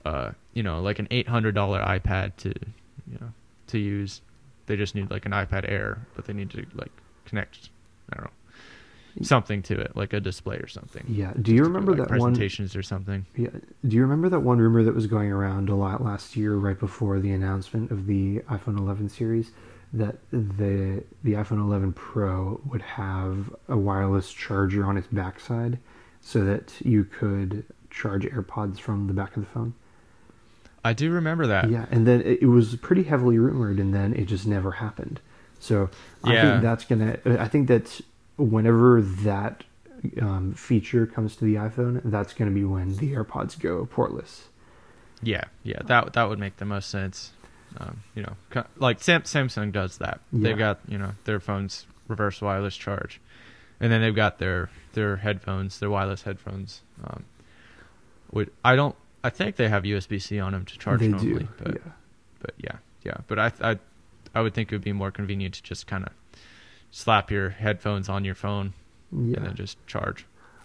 [0.05, 3.33] uh, you know, like an eight hundred dollar iPad to, you know,
[3.69, 4.23] to use.
[4.67, 6.93] They just need like an iPad Air, but they need to like
[7.25, 7.71] connect,
[8.13, 11.05] I don't know, something to it, like a display or something.
[11.09, 11.33] Yeah.
[11.41, 12.33] Do you to do, remember like, that one?
[12.33, 13.27] presentations or something?
[13.37, 13.49] Yeah.
[13.87, 16.79] Do you remember that one rumor that was going around a lot last year, right
[16.79, 19.53] before the announcement of the iPhone 11 series,
[19.93, 25.79] that the the iPhone 11 Pro would have a wireless charger on its backside,
[26.21, 29.75] so that you could charge AirPods from the back of the phone.
[30.85, 31.71] I do remember that.
[31.71, 35.21] Yeah, and then it, it was pretty heavily rumored, and then it just never happened.
[35.59, 35.91] So
[36.23, 36.51] I Yeah.
[36.51, 37.19] think that's gonna.
[37.41, 38.01] I think that
[38.37, 39.65] whenever that
[40.21, 44.45] um, feature comes to the iPhone, that's gonna be when the AirPods go portless.
[45.21, 47.33] Yeah, yeah, that that would make the most sense.
[47.79, 50.21] Um, you know, like Sam, Samsung does that.
[50.33, 50.43] Yeah.
[50.49, 53.21] They've got you know their phones reverse wireless charge,
[53.81, 56.81] and then they've got their their headphones, their wireless headphones.
[57.05, 57.25] Um,
[58.33, 61.45] would I don't I think they have USB C on them to charge they normally,
[61.45, 61.49] do.
[61.63, 61.93] but yeah.
[62.41, 63.17] but yeah, yeah.
[63.27, 63.79] But I I
[64.35, 66.13] I would think it would be more convenient to just kind of
[66.91, 68.73] slap your headphones on your phone
[69.13, 69.37] Yeah.
[69.37, 70.25] and then just charge.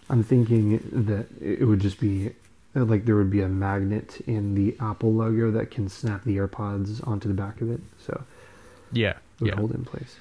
[0.09, 2.31] I'm thinking that it would just be
[2.81, 7.05] like there would be a magnet in the Apple logo that can snap the AirPods
[7.07, 8.23] onto the back of it, so
[8.91, 9.55] Yeah, it would yeah.
[9.55, 10.15] hold in place.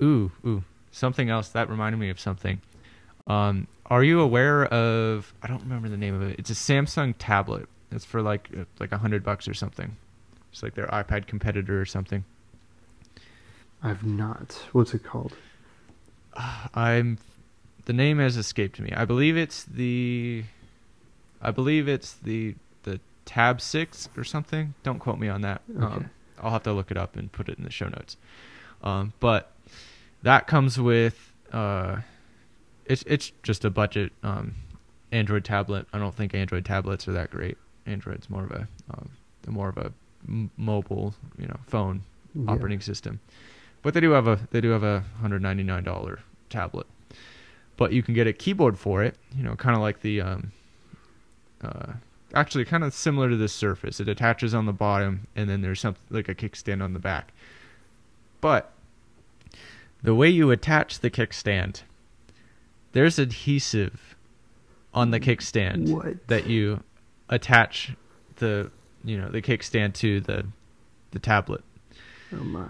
[0.00, 0.62] Ooh, ooh.
[0.92, 2.60] Something else that reminded me of something.
[3.26, 5.32] Um, are you aware of?
[5.42, 6.38] I don't remember the name of it.
[6.38, 7.68] It's a Samsung tablet.
[7.90, 9.96] It's for like uh, like a hundred bucks or something.
[10.50, 12.24] It's like their iPad competitor or something.
[13.82, 14.52] I've not.
[14.72, 15.34] What's it called?
[16.74, 17.18] I'm.
[17.84, 18.92] The name has escaped me.
[18.96, 20.44] I believe it's the.
[21.42, 24.74] I believe it's the the Tab Six or something.
[24.82, 25.62] Don't quote me on that.
[25.76, 25.84] Okay.
[25.84, 28.16] Um, I'll have to look it up and put it in the show notes.
[28.82, 29.52] Um, but
[30.22, 31.98] that comes with uh,
[32.86, 34.54] it's it's just a budget um,
[35.12, 35.86] Android tablet.
[35.92, 37.58] I don't think Android tablets are that great.
[37.86, 39.10] Android's more of a um,
[39.48, 39.92] more of a
[40.28, 42.02] m- mobile, you know, phone
[42.34, 42.50] Yeah.
[42.52, 43.20] operating system.
[43.82, 46.86] But they do have a they do have a hundred ninety nine dollar tablet.
[47.76, 50.52] But you can get a keyboard for it, you know, kind of like the um,
[51.62, 51.92] uh,
[52.34, 54.00] actually kind of similar to this Surface.
[54.00, 57.32] It attaches on the bottom, and then there's something like a kickstand on the back.
[58.40, 58.72] But
[60.02, 61.82] the way you attach the kickstand,
[62.92, 64.16] there's adhesive
[64.92, 66.26] on the kickstand What?
[66.28, 66.82] that you
[67.28, 67.92] attach
[68.36, 68.70] the
[69.04, 70.46] you know the kickstand to the
[71.12, 71.62] the tablet.
[72.32, 72.66] Oh my.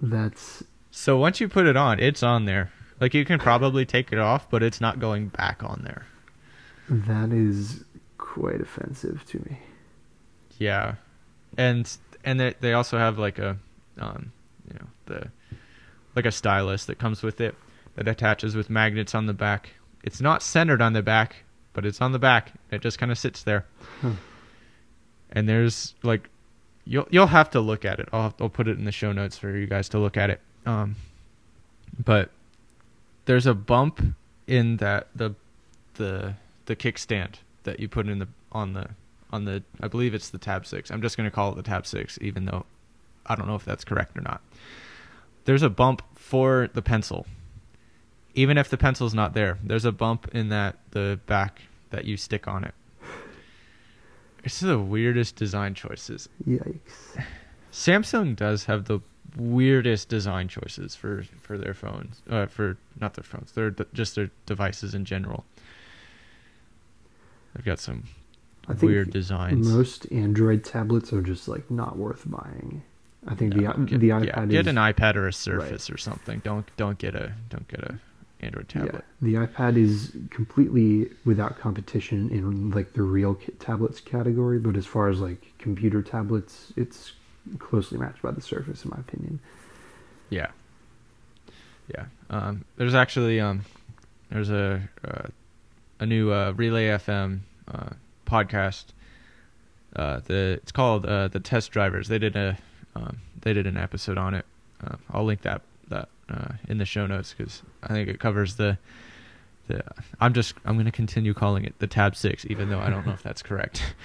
[0.00, 2.70] That's So once you put it on, it's on there.
[3.00, 6.06] Like you can probably take it off, but it's not going back on there.
[6.90, 7.84] That is
[8.18, 9.58] quite offensive to me.
[10.58, 10.94] Yeah,
[11.56, 11.90] and
[12.24, 13.56] and they they also have like a
[13.98, 14.32] um
[14.66, 15.28] you know the
[16.16, 17.54] like a stylus that comes with it.
[17.96, 19.70] that attaches with magnets on the back.
[20.04, 21.36] It's not centered on the back,
[21.72, 22.52] but it's on the back.
[22.70, 23.66] It just kind of sits there.
[24.00, 24.12] Huh.
[25.30, 26.28] And there's like
[26.84, 28.08] you'll you'll have to look at it.
[28.12, 30.40] I'll I'll put it in the show notes for you guys to look at it.
[30.64, 30.96] Um,
[32.04, 32.30] but
[33.26, 34.00] there's a bump
[34.46, 35.34] in that the
[35.94, 36.34] the
[36.68, 38.90] the kickstand that you put in the on the
[39.30, 40.90] on the I believe it's the tab six.
[40.90, 42.64] I'm just gonna call it the tab six, even though
[43.26, 44.40] I don't know if that's correct or not.
[45.44, 47.26] There's a bump for the pencil.
[48.34, 52.16] Even if the pencil's not there, there's a bump in that the back that you
[52.16, 52.74] stick on it.
[54.44, 56.28] It's the weirdest design choices.
[56.46, 57.24] Yikes.
[57.72, 59.00] Samsung does have the
[59.36, 64.30] weirdest design choices for for their phones, uh, for not their phones, their just their
[64.46, 65.44] devices in general.
[67.54, 68.04] They've got some
[68.66, 69.66] I think weird designs.
[69.68, 72.82] most Android tablets are just like not worth buying.
[73.26, 75.90] I think No, the get, the yeah, iPad get is an iPad or a Surface
[75.90, 76.40] or something.
[76.44, 77.98] Don't don't get a don't get a
[78.40, 79.04] Android yeah, tablet.
[79.20, 85.08] the iPad is completely without competition in like the real tablets category, but as far
[85.08, 87.12] as like computer tablets, it's
[87.58, 89.40] closely matched by the Surface in my opinion.
[90.30, 90.48] Yeah.
[91.88, 92.04] Yeah.
[92.30, 93.64] Um, there's actually um,
[94.30, 95.28] there's a uh,
[96.00, 97.40] a new uh, Relay FM
[97.72, 97.90] uh,
[98.26, 98.86] podcast.
[99.96, 102.08] Uh, the it's called uh, the Test Drivers.
[102.08, 102.56] They did a
[102.94, 104.44] um, they did an episode on it.
[104.84, 108.56] Uh, I'll link that that uh, in the show notes because I think it covers
[108.56, 108.78] the
[109.66, 109.82] the.
[110.20, 113.06] I'm just I'm going to continue calling it the Tab Six, even though I don't
[113.06, 113.82] know if that's correct.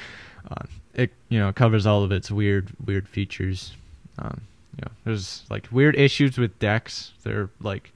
[0.52, 3.78] Um, it you know covers all of its weird weird features.
[4.20, 4.42] Um,
[4.76, 7.14] you know, there's like weird issues with DeX.
[7.24, 7.94] They're like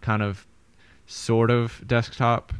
[0.00, 0.46] kind of
[1.08, 2.52] sort of desktop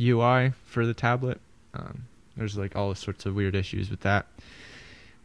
[0.00, 1.40] UI for the tablet.
[1.74, 4.26] Um, there's like all sorts of weird issues with that.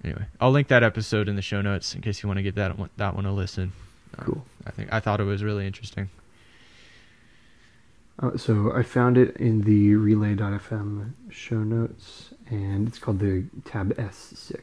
[0.04, 2.56] Anyway, I'll link that episode in the show notes in case you want to give
[2.56, 3.74] that one, that one a listen.
[4.18, 4.46] Um, Cool.
[4.66, 6.10] I think I thought it was really interesting.
[8.22, 13.96] Uh, so I found it in the relay.fm show notes, and it's called the Tab
[13.96, 14.60] S6.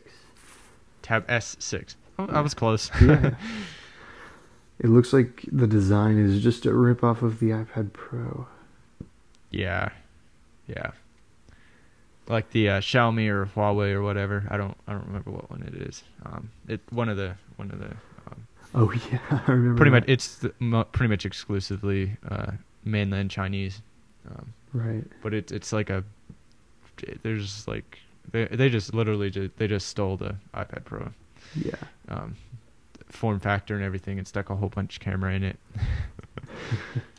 [1.03, 1.95] Tab S6.
[2.19, 2.91] Oh, I was close.
[3.01, 3.35] Yeah.
[4.79, 8.47] it looks like the design is just a rip off of the iPad Pro.
[9.51, 9.89] Yeah,
[10.67, 10.91] yeah.
[12.29, 14.47] Like the uh, Xiaomi or Huawei or whatever.
[14.51, 14.77] I don't.
[14.89, 16.03] I don't remember what one it is.
[16.25, 17.87] Um, it one of the one of the.
[18.27, 19.77] Um, Oh yeah, I remember.
[19.77, 22.51] pretty much, it's the, mo- pretty much exclusively uh,
[22.85, 23.81] mainland Chinese.
[24.29, 25.05] Um, right.
[25.23, 26.03] but it, it's like a.
[27.23, 27.99] There's like
[28.33, 31.13] they they just literally just, they just stole the iPad Pro
[31.55, 31.75] Yeah.
[32.09, 32.35] um,
[33.09, 35.59] form factor and everything and stuck a whole bunch of camera in it.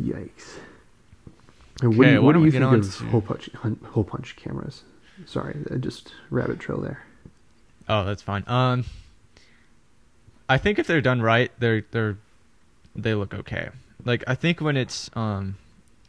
[0.00, 0.58] Yikes.
[1.82, 3.50] And what Okay, do you, what do you think of hole punch
[3.90, 4.82] hole punch cameras?
[5.26, 7.02] Sorry, I just rabbit trail there.
[7.88, 8.44] Oh, that's fine.
[8.46, 8.84] Um,
[10.48, 12.18] I think if they're done right, they're they're
[12.94, 13.70] they look okay.
[14.04, 15.56] Like I think when it's um,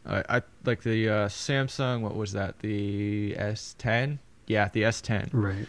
[0.06, 2.00] I, I like the uh, Samsung.
[2.00, 2.60] What was that?
[2.60, 4.18] The S10.
[4.46, 5.66] Yeah, the S10 Right.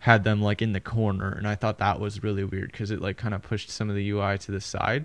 [0.00, 3.00] had them like in the corner, and I thought that was really weird because it
[3.02, 5.04] like kind of pushed some of the UI to the side.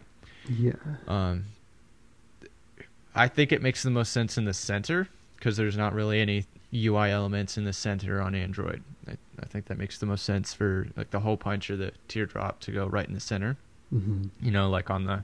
[0.50, 0.74] Yeah.
[1.08, 1.46] Um,
[3.18, 6.46] I think it makes the most sense in the center because there's not really any
[6.74, 8.84] UI elements in the center on Android.
[9.08, 11.92] I, I think that makes the most sense for like the hole punch or the
[12.08, 13.58] teardrop to go right in the center.
[13.90, 15.24] hmm You know, like on the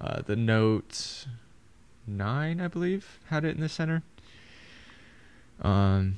[0.00, 1.26] uh, the Note
[2.06, 4.02] nine, I believe, had it in the center.
[5.62, 6.16] Um,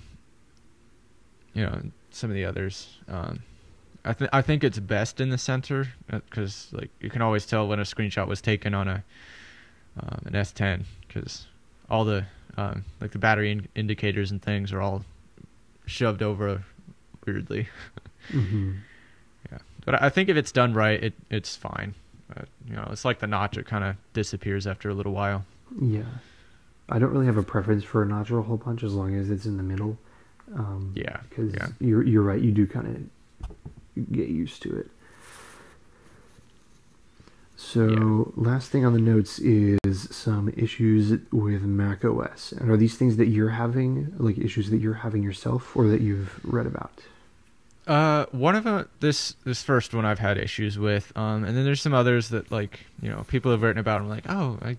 [1.55, 2.99] you know, some of the others.
[3.09, 3.43] Um,
[4.05, 7.69] I think I think it's best in the center because like you can always tell
[7.69, 9.05] when a screenshot was taken on a
[10.01, 11.47] um, an S10 because
[11.91, 12.25] all the
[12.57, 15.05] um, like the battery in- indicators and things are all
[15.87, 16.63] shoved over
[17.27, 17.69] weirdly.
[18.31, 18.73] hmm
[19.85, 21.95] But I think if it's done right, it it's fine.
[22.29, 25.45] But, you know, it's like the notch; it kind of disappears after a little while.
[25.81, 26.05] Yeah.
[26.89, 29.15] I don't really have a preference for a notch or a hole punch as long
[29.17, 29.97] as it's in the middle.
[30.55, 31.69] Um, Yeah, Because yeah.
[31.81, 32.41] you're you're right.
[32.41, 34.91] You do kind of get used to it.
[37.63, 42.53] So last thing on the notes is some issues with Mac OS.
[42.53, 46.01] And are these things that you're having, like issues that you're having yourself, or that
[46.01, 46.93] you've read about?
[47.87, 51.65] Uh, one of them, this this first one I've had issues with, um, and then
[51.65, 54.01] there's some others that like you know people have written about.
[54.01, 54.77] I'm like, oh, I,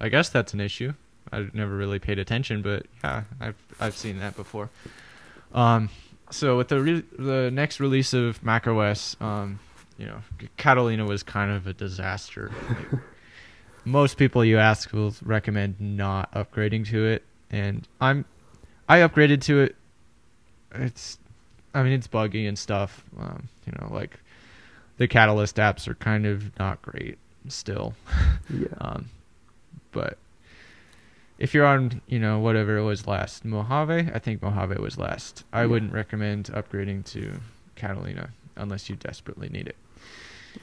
[0.00, 0.92] I guess that's an issue.
[1.32, 4.70] I never really paid attention, but yeah, I've I've seen that before.
[5.52, 5.88] Um,
[6.30, 9.58] so with the re- the next release of macOS, um,
[9.98, 10.20] you know,
[10.56, 12.50] Catalina was kind of a disaster.
[12.68, 13.00] Like,
[13.84, 18.24] most people you ask will recommend not upgrading to it, and I'm,
[18.88, 19.76] I upgraded to it.
[20.74, 21.18] It's
[21.74, 23.04] I mean, it's buggy and stuff.
[23.18, 24.18] Um, you know, like
[24.96, 27.18] the Catalyst apps are kind of not great.
[27.48, 27.94] still.
[28.50, 28.68] Yeah.
[28.78, 29.08] Um,
[29.92, 30.18] but
[31.38, 35.44] if you're on, you know, whatever it was last, Mojave, I think Mojave was last.
[35.52, 35.66] I Yeah.
[35.66, 37.40] wouldn't recommend upgrading to
[37.74, 39.76] Catalina unless you desperately need it.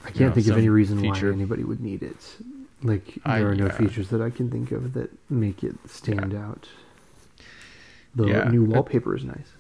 [0.04, 2.38] I can't know, think of any reason feature- why anybody would need it.
[2.84, 3.72] Like I- there are no yeah.
[3.78, 6.68] features that I can think of that make it stand out.
[8.16, 8.50] The Yeah.
[8.50, 9.52] new wallpaper is nice.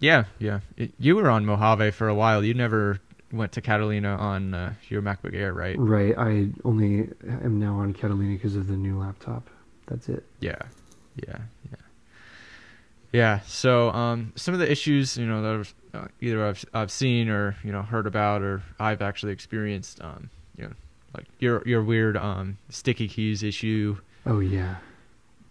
[0.00, 0.60] Yeah, yeah.
[0.76, 2.42] It, you were on Mojave for a while.
[2.44, 2.98] You never
[3.30, 5.78] went to Catalina on uh, your MacBook Air, right?
[5.78, 6.14] Right.
[6.18, 9.48] I only am now on Catalina because of the new laptop.
[9.86, 10.24] That's it.
[10.40, 10.58] Yeah,
[11.16, 11.38] yeah,
[11.70, 11.76] yeah,
[13.12, 13.40] yeah.
[13.46, 17.28] So, um, some of the issues, you know, that I've, uh, either I've I've seen
[17.28, 20.72] or you know heard about or I've actually experienced, um, you know,
[21.14, 23.96] like your your weird um sticky keys issue.
[24.26, 24.76] Oh yeah.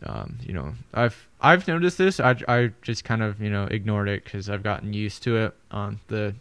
[0.04, 2.20] Um, you know, I've I've noticed this.
[2.20, 5.54] I I just kind of you know ignored it because I've gotten used to it.
[5.70, 6.34] Um, the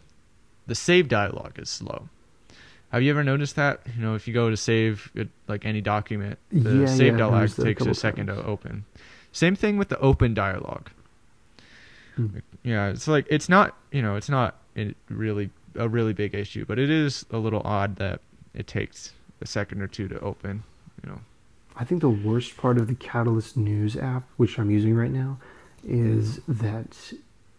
[0.65, 2.09] the save dialog is slow.
[2.91, 3.81] Have you ever noticed that?
[3.95, 7.17] You know, if you go to save it, like any document, the Yeah, save yeah,
[7.19, 8.39] dialog noticed that a takes a second times.
[8.39, 8.85] to open.
[9.31, 10.87] Same thing with the open dialog.
[12.15, 12.27] Hmm.
[12.63, 14.57] Yeah, it's like it's not you know it's not
[15.09, 18.19] really a really big issue, but it is a little odd that
[18.53, 20.63] it takes a second or two to open.
[21.03, 21.19] You know.
[21.75, 25.39] I think the worst part of the Catalyst News app, which I'm using right now,
[25.87, 27.13] is that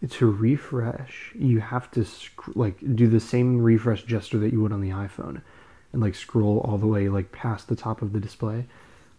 [0.09, 4.71] to refresh, you have to sc- like do the same refresh gesture that you would
[4.71, 5.41] on the iPhone,
[5.91, 8.65] and like scroll all the way like past the top of the display.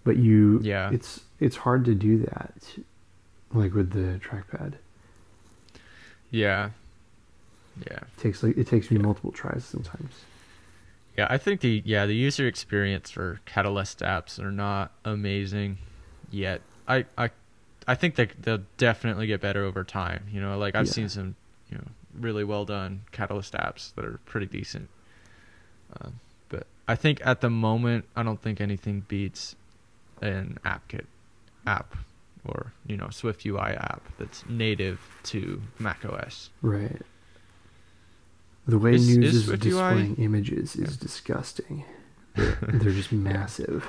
[0.05, 0.91] But you, Yeah.
[0.93, 2.76] it's it's hard to do that,
[3.53, 4.74] like with the trackpad.
[6.31, 6.70] Yeah.
[7.87, 7.97] Yeah.
[7.99, 10.12] It takes like it takes me multiple tries sometimes.
[11.16, 15.79] Yeah, I think the yeah the user experience for Catalyst apps are not amazing
[16.31, 16.61] yet.
[16.89, 17.31] I I
[17.87, 20.25] I think they they'll definitely get better over time.
[20.33, 20.93] You know, like I've Yeah.
[20.93, 21.37] seen some
[21.70, 21.85] you know
[22.18, 24.89] really well done Catalyst apps that are pretty decent.
[26.01, 26.18] Um,
[26.49, 29.55] but I think at the moment I don't think anything beats
[30.20, 31.07] an AppKit
[31.66, 31.97] app
[32.45, 36.51] or you know Swift UI app that's native to macOS.
[36.62, 37.01] Right.
[38.66, 40.97] The way Is- news is is, Swift UI displaying images is Yeah.
[41.01, 41.84] disgusting.
[42.34, 43.86] They're, they're just massive.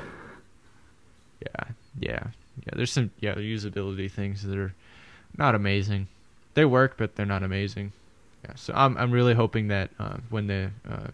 [1.42, 1.64] Yeah,
[2.00, 2.24] yeah,
[2.66, 2.74] yeah.
[2.76, 4.74] There's some yeah usability things that are
[5.38, 6.08] not amazing.
[6.54, 7.92] They work, but they're not amazing.
[8.46, 11.08] Yeah, so I'm I'm really hoping that uh, when the uh,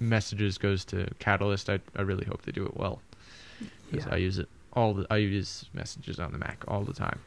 [0.00, 3.00] messages goes to Catalyst, I I really hope they do it well.
[3.90, 4.14] Because Yeah.
[4.14, 7.20] I use it all the I use messages on the Mac all the time.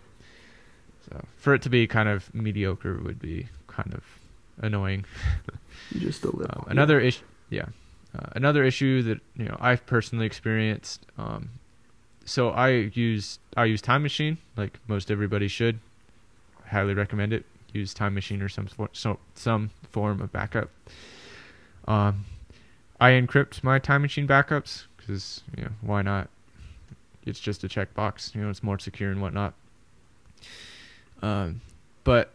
[1.09, 4.03] So for it to be kind of mediocre would be kind of
[4.61, 5.05] annoying.
[5.97, 6.63] Just a little.
[6.65, 7.65] Um, another issue, yeah,
[8.17, 11.05] uh, another issue that you know I've personally experienced.
[11.17, 11.49] Um,
[12.25, 15.79] so I use I use Time Machine like most everybody should.
[16.67, 17.45] Highly recommend it.
[17.73, 20.69] Use Time Machine or some for, so, some form of backup.
[21.87, 22.25] Um,
[22.99, 26.29] I encrypt my Time Machine backups because you know why not?
[27.25, 28.35] It's just a checkbox.
[28.35, 29.53] You know it's more secure and whatnot.
[31.21, 31.61] Um,
[32.03, 32.33] but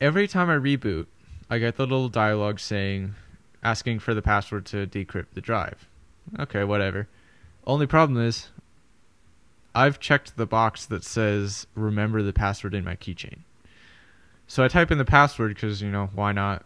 [0.00, 1.06] every time I reboot,
[1.50, 3.14] I get the little dialogue saying,
[3.62, 5.86] asking for the password to decrypt the drive.
[6.38, 7.08] Okay, whatever.
[7.66, 8.48] Only problem is,
[9.74, 13.38] I've checked the box that says remember the password in my keychain.
[14.46, 16.64] So I type in the password because, you know, why not?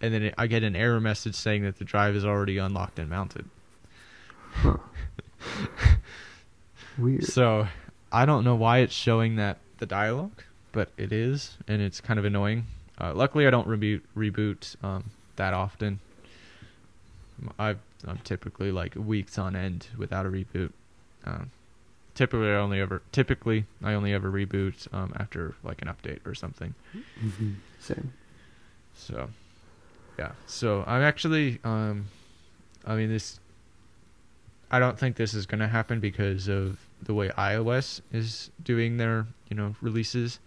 [0.00, 2.98] And then it, I get an error message saying that the drive is already unlocked
[2.98, 3.48] and mounted.
[4.52, 4.78] Huh.
[6.98, 7.24] Weird.
[7.24, 7.68] So
[8.12, 10.42] I don't know why it's showing that the dialogue,
[10.72, 12.66] but it is, and it's kind of annoying.
[13.00, 15.04] Uh, luckily, I don't reboot reboot um,
[15.36, 16.00] that often.
[17.58, 20.72] I've, I'm typically like weeks on end without a reboot.
[21.24, 21.52] Um,
[22.16, 26.34] typically, I only ever typically I only ever reboot um, after like an update or
[26.34, 26.74] something.
[27.20, 28.12] hmm Same.
[28.96, 29.30] So,
[30.18, 30.32] yeah.
[30.46, 32.06] So I'm actually, um,
[32.84, 33.38] I mean, this.
[34.70, 38.96] I don't think this is going to happen because of the way iOS is doing
[38.96, 40.40] their, you know, releases.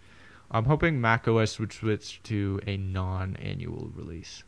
[0.50, 4.42] I'm hoping macOS would switch to a non-annual release,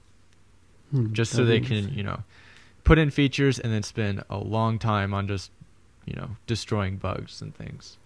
[0.90, 2.22] Hmm, just so they can, you know,
[2.84, 5.50] put in features and then spend a long time on just,
[6.04, 7.96] you know, destroying bugs and things.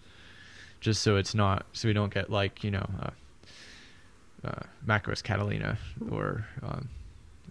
[0.79, 3.09] Just so it's not, so we don't get like, you know, uh,
[4.47, 5.77] uh, macOS Catalina
[6.09, 6.87] or um,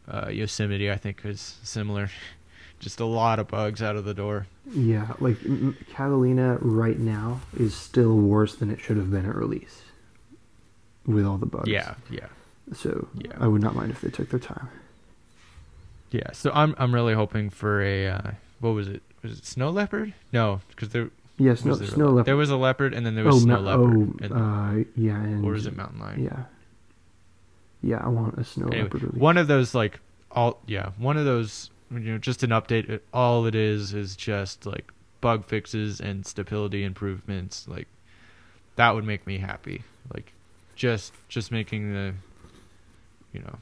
[0.08, 0.90] uh, Yosemite.
[0.90, 2.10] I think is similar.
[2.78, 4.46] Just a lot of bugs out of the door.
[4.72, 5.36] Yeah, like
[5.90, 9.82] Catalina right now is still worse than it should have been at release.
[11.06, 11.68] With all the bugs.
[11.68, 12.26] Yeah, yeah,
[12.74, 13.32] So Yeah.
[13.40, 14.68] I would not mind if they took their time.
[16.10, 16.30] yeah.
[16.32, 19.02] So I'm I'm really hoping for a uh, what was it?
[19.22, 20.12] Was it snow leopard?
[20.32, 22.26] No, because there Yeah, was snow, there, snow leopard.
[22.26, 23.96] there was a leopard and then there was oh, snow ma- leopard.
[23.96, 24.32] oh, and,
[24.84, 26.22] uh, yeah, and or is it mountain lion?
[26.22, 26.44] Yeah.
[27.82, 29.20] Yeah, I want a snow Anyway, leopard release.
[29.20, 29.98] one of those like
[30.30, 33.00] all yeah one of those you know just an update.
[33.12, 37.66] All it is is just like bug fixes and stability improvements.
[37.68, 37.88] Like
[38.76, 39.82] that would make me happy.
[40.12, 40.32] Like
[40.74, 42.14] just just making the
[43.32, 43.58] you know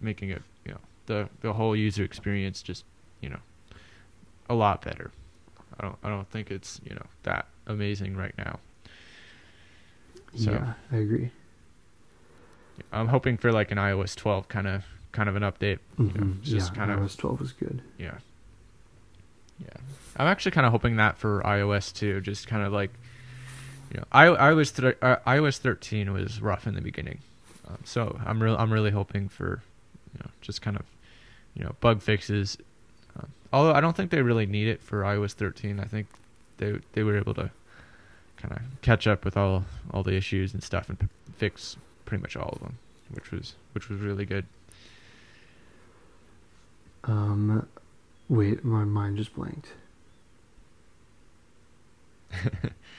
[0.00, 2.84] making it you know the the whole user experience just
[3.20, 3.40] you know
[4.48, 5.10] a lot better.
[5.78, 8.58] I don't I don't think it's you know that amazing right now.
[10.36, 11.30] So Yeah, I agree.
[12.92, 14.84] I'm hoping for like an iOS 12 kind of
[15.14, 15.78] kind of an update.
[15.98, 16.42] You know, Mhm.
[16.42, 17.80] just yeah, kind of iOS 12 was good.
[17.98, 18.18] yeah.
[19.60, 19.68] Yeah.
[20.16, 22.90] I'm actually kind of hoping that for iOS too, just kind of like
[23.92, 27.18] you know, I iOS thir- uh, iOS 13 was rough in the beginning.
[27.68, 29.62] Um, so I'm real I'm really hoping for
[30.12, 30.82] you know, just kind of
[31.54, 32.58] you know, bug fixes.
[33.16, 35.78] Um, although I don't think they really need it for iOS 13.
[35.78, 36.08] I think
[36.58, 37.50] they they were able to
[38.36, 41.06] kind of catch up with all all the issues and stuff and p-
[41.36, 42.78] fix pretty much all of them,
[43.12, 44.46] which was which was really good.
[47.06, 47.68] Um,
[48.28, 49.68] wait, my mind just blanked.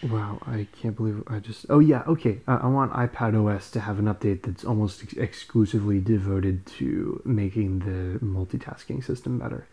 [0.04, 1.66] wow, I can't believe I just.
[1.70, 2.40] Oh yeah, okay.
[2.48, 7.22] I, I want iPad OS to have an update that's almost ex- exclusively devoted to
[7.26, 9.68] making the multitasking system better,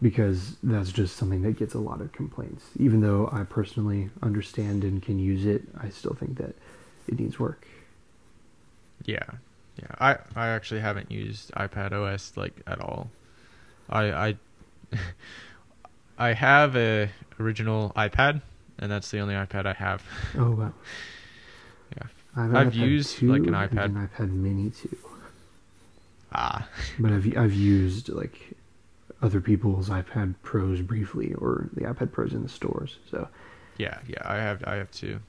[0.00, 2.64] because that's just something that gets a lot of complaints.
[2.78, 6.54] Even though I personally understand and can use it, I still think that
[7.06, 7.66] it needs work.
[9.04, 9.26] Yeah,
[9.76, 9.94] yeah.
[9.98, 13.10] I I actually haven't used iPad OS like at all.
[13.90, 14.36] I I
[16.18, 17.10] I have a
[17.40, 18.40] original iPad,
[18.78, 20.02] and that's the only iPad I have.
[20.38, 20.72] Oh wow.
[21.96, 22.06] Yeah.
[22.36, 24.96] I have an I've iPad used, 2 like, an and iPad- an iPad Mini too.
[26.32, 26.66] Ah,
[26.98, 28.56] But I've I've used like
[29.22, 32.96] other people's iPad Pros briefly, or the iPad Pros in the stores.
[33.10, 33.28] So
[33.76, 34.22] yeah, yeah.
[34.24, 35.20] I have I have two.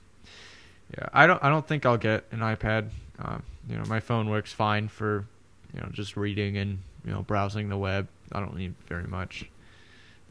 [0.98, 2.90] Yeah, I don't I don't think I'll get an iPad.
[3.20, 5.26] Um, you know, my phone works fine for
[5.74, 8.08] you know just reading and you know browsing the web.
[8.32, 9.46] I don't need very much.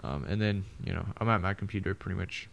[0.03, 2.49] Um, and then you know I'm at my computer pretty much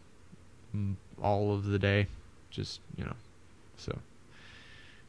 [1.21, 2.07] all of the day,
[2.49, 3.15] just you know,
[3.77, 3.97] so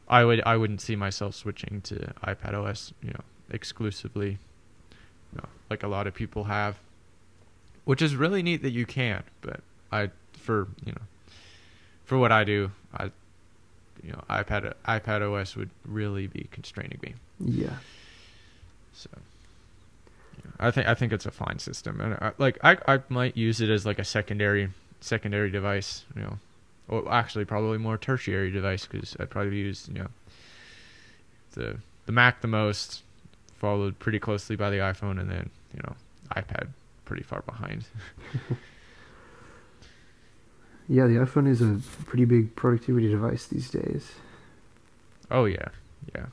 [0.08, 3.20] I would I wouldn't see myself switching to iPad OS, you know,
[3.50, 4.38] exclusively,
[5.32, 6.78] you know, like a lot of people have,
[7.84, 9.22] which is really neat that you can.
[9.40, 9.60] But
[9.90, 11.02] I for you know,
[12.04, 13.04] for what I do, I
[14.02, 17.14] you know iPad iPad OS would really be constraining me.
[17.38, 17.76] yeah,
[18.94, 19.10] So
[20.58, 23.60] I think I think it's a fine system, and I, like I I might use
[23.60, 24.70] it as like a secondary
[25.00, 26.38] secondary device, you know,
[26.88, 30.08] or actually probably more tertiary device because I'd probably use you know
[31.52, 33.02] the the Mac the most,
[33.58, 35.94] followed pretty closely by the iPhone, and then you know
[36.36, 36.68] iPad
[37.04, 37.84] pretty far behind.
[40.88, 41.06] yeah.
[41.06, 44.12] The iPhone is a pretty big productivity device these days.
[45.30, 45.68] Oh yeah,
[46.14, 46.26] yeah.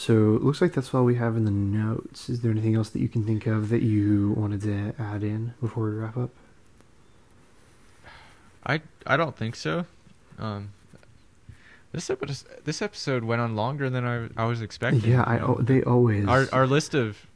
[0.00, 2.30] So it looks like that's all we have in the notes.
[2.30, 5.52] Is there anything else that you can think of that you wanted to add in
[5.60, 6.30] before we wrap up?
[8.64, 9.84] I I don't think so.
[10.38, 10.70] Um,
[11.92, 15.02] this episode this episode went on longer than I I was expecting.
[15.10, 15.58] yeah, I know.
[15.60, 17.26] they always our our list of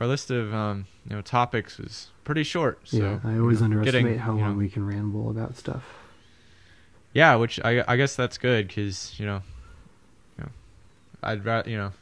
[0.00, 2.78] our list of um you know topics is pretty short.
[2.84, 3.18] So yeah.
[3.24, 5.82] I always you know, underestimate getting, how you long know- we can ramble about stuff.
[7.12, 9.42] Yeah, which I I guess that's good because you know,
[11.22, 11.92] I'd rather you know,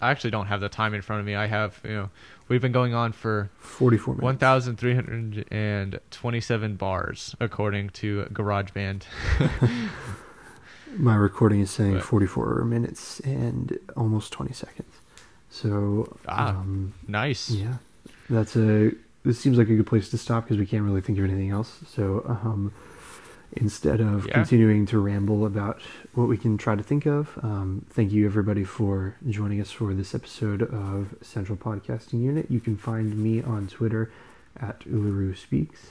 [0.00, 1.34] I actually don't have the time in front of me.
[1.34, 2.10] I have you know,
[2.48, 4.22] we've been going on for Forty-four minutes.
[4.24, 9.02] one thousand three hundred and twenty-seven bars according to GarageBand.
[10.96, 14.88] My recording is saying But- 44 minutes and almost 20 seconds.
[15.50, 16.58] So, Ah.
[16.60, 17.50] um, nice.
[17.50, 17.74] yeah,
[18.30, 18.92] that's a.
[19.24, 21.50] This seems like a good place to stop because we can't really think of anything
[21.50, 21.78] else.
[21.86, 22.72] So, um,
[23.52, 24.34] instead of Yeah.
[24.34, 25.80] continuing to ramble about
[26.14, 29.94] what we can try to think of, um, thank you everybody for joining us for
[29.94, 32.50] this episode of Central Podcasting Unit.
[32.50, 34.10] You can find me on Twitter
[34.56, 35.90] at Uluru Speaks.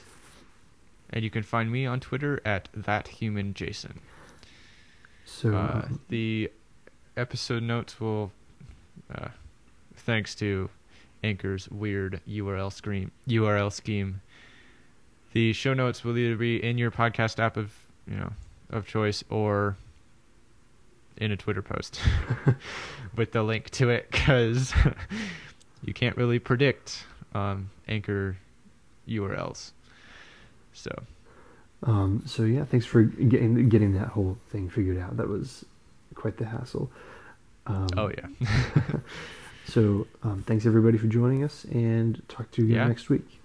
[1.10, 3.98] And you can find me on Twitter at thathumanjason.
[5.26, 6.52] So, Uh, um, the
[7.16, 8.32] episode notes will,
[9.14, 9.30] uh,
[9.96, 10.70] thanks to
[11.24, 14.22] Anchor's weird URL scheme, URL scheme.
[15.38, 17.72] The show notes will either be in your podcast app of
[18.10, 18.32] you know
[18.72, 19.78] of choice or
[21.18, 22.02] in a Twitter post
[23.16, 24.74] with the link to it because
[25.84, 28.36] you can't really predict um, Anchor
[29.08, 29.74] URLs.
[30.74, 31.04] So
[31.84, 35.18] Um, so yeah, thanks for getting getting that whole thing figured out.
[35.18, 35.64] That was
[36.16, 36.90] quite the hassle.
[37.68, 38.48] Um, oh yeah,
[39.66, 42.88] So um, thanks everybody for joining us, and talk to you Yeah.
[42.88, 43.37] next week.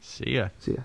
[0.00, 0.50] See ya.
[0.58, 0.82] See ya.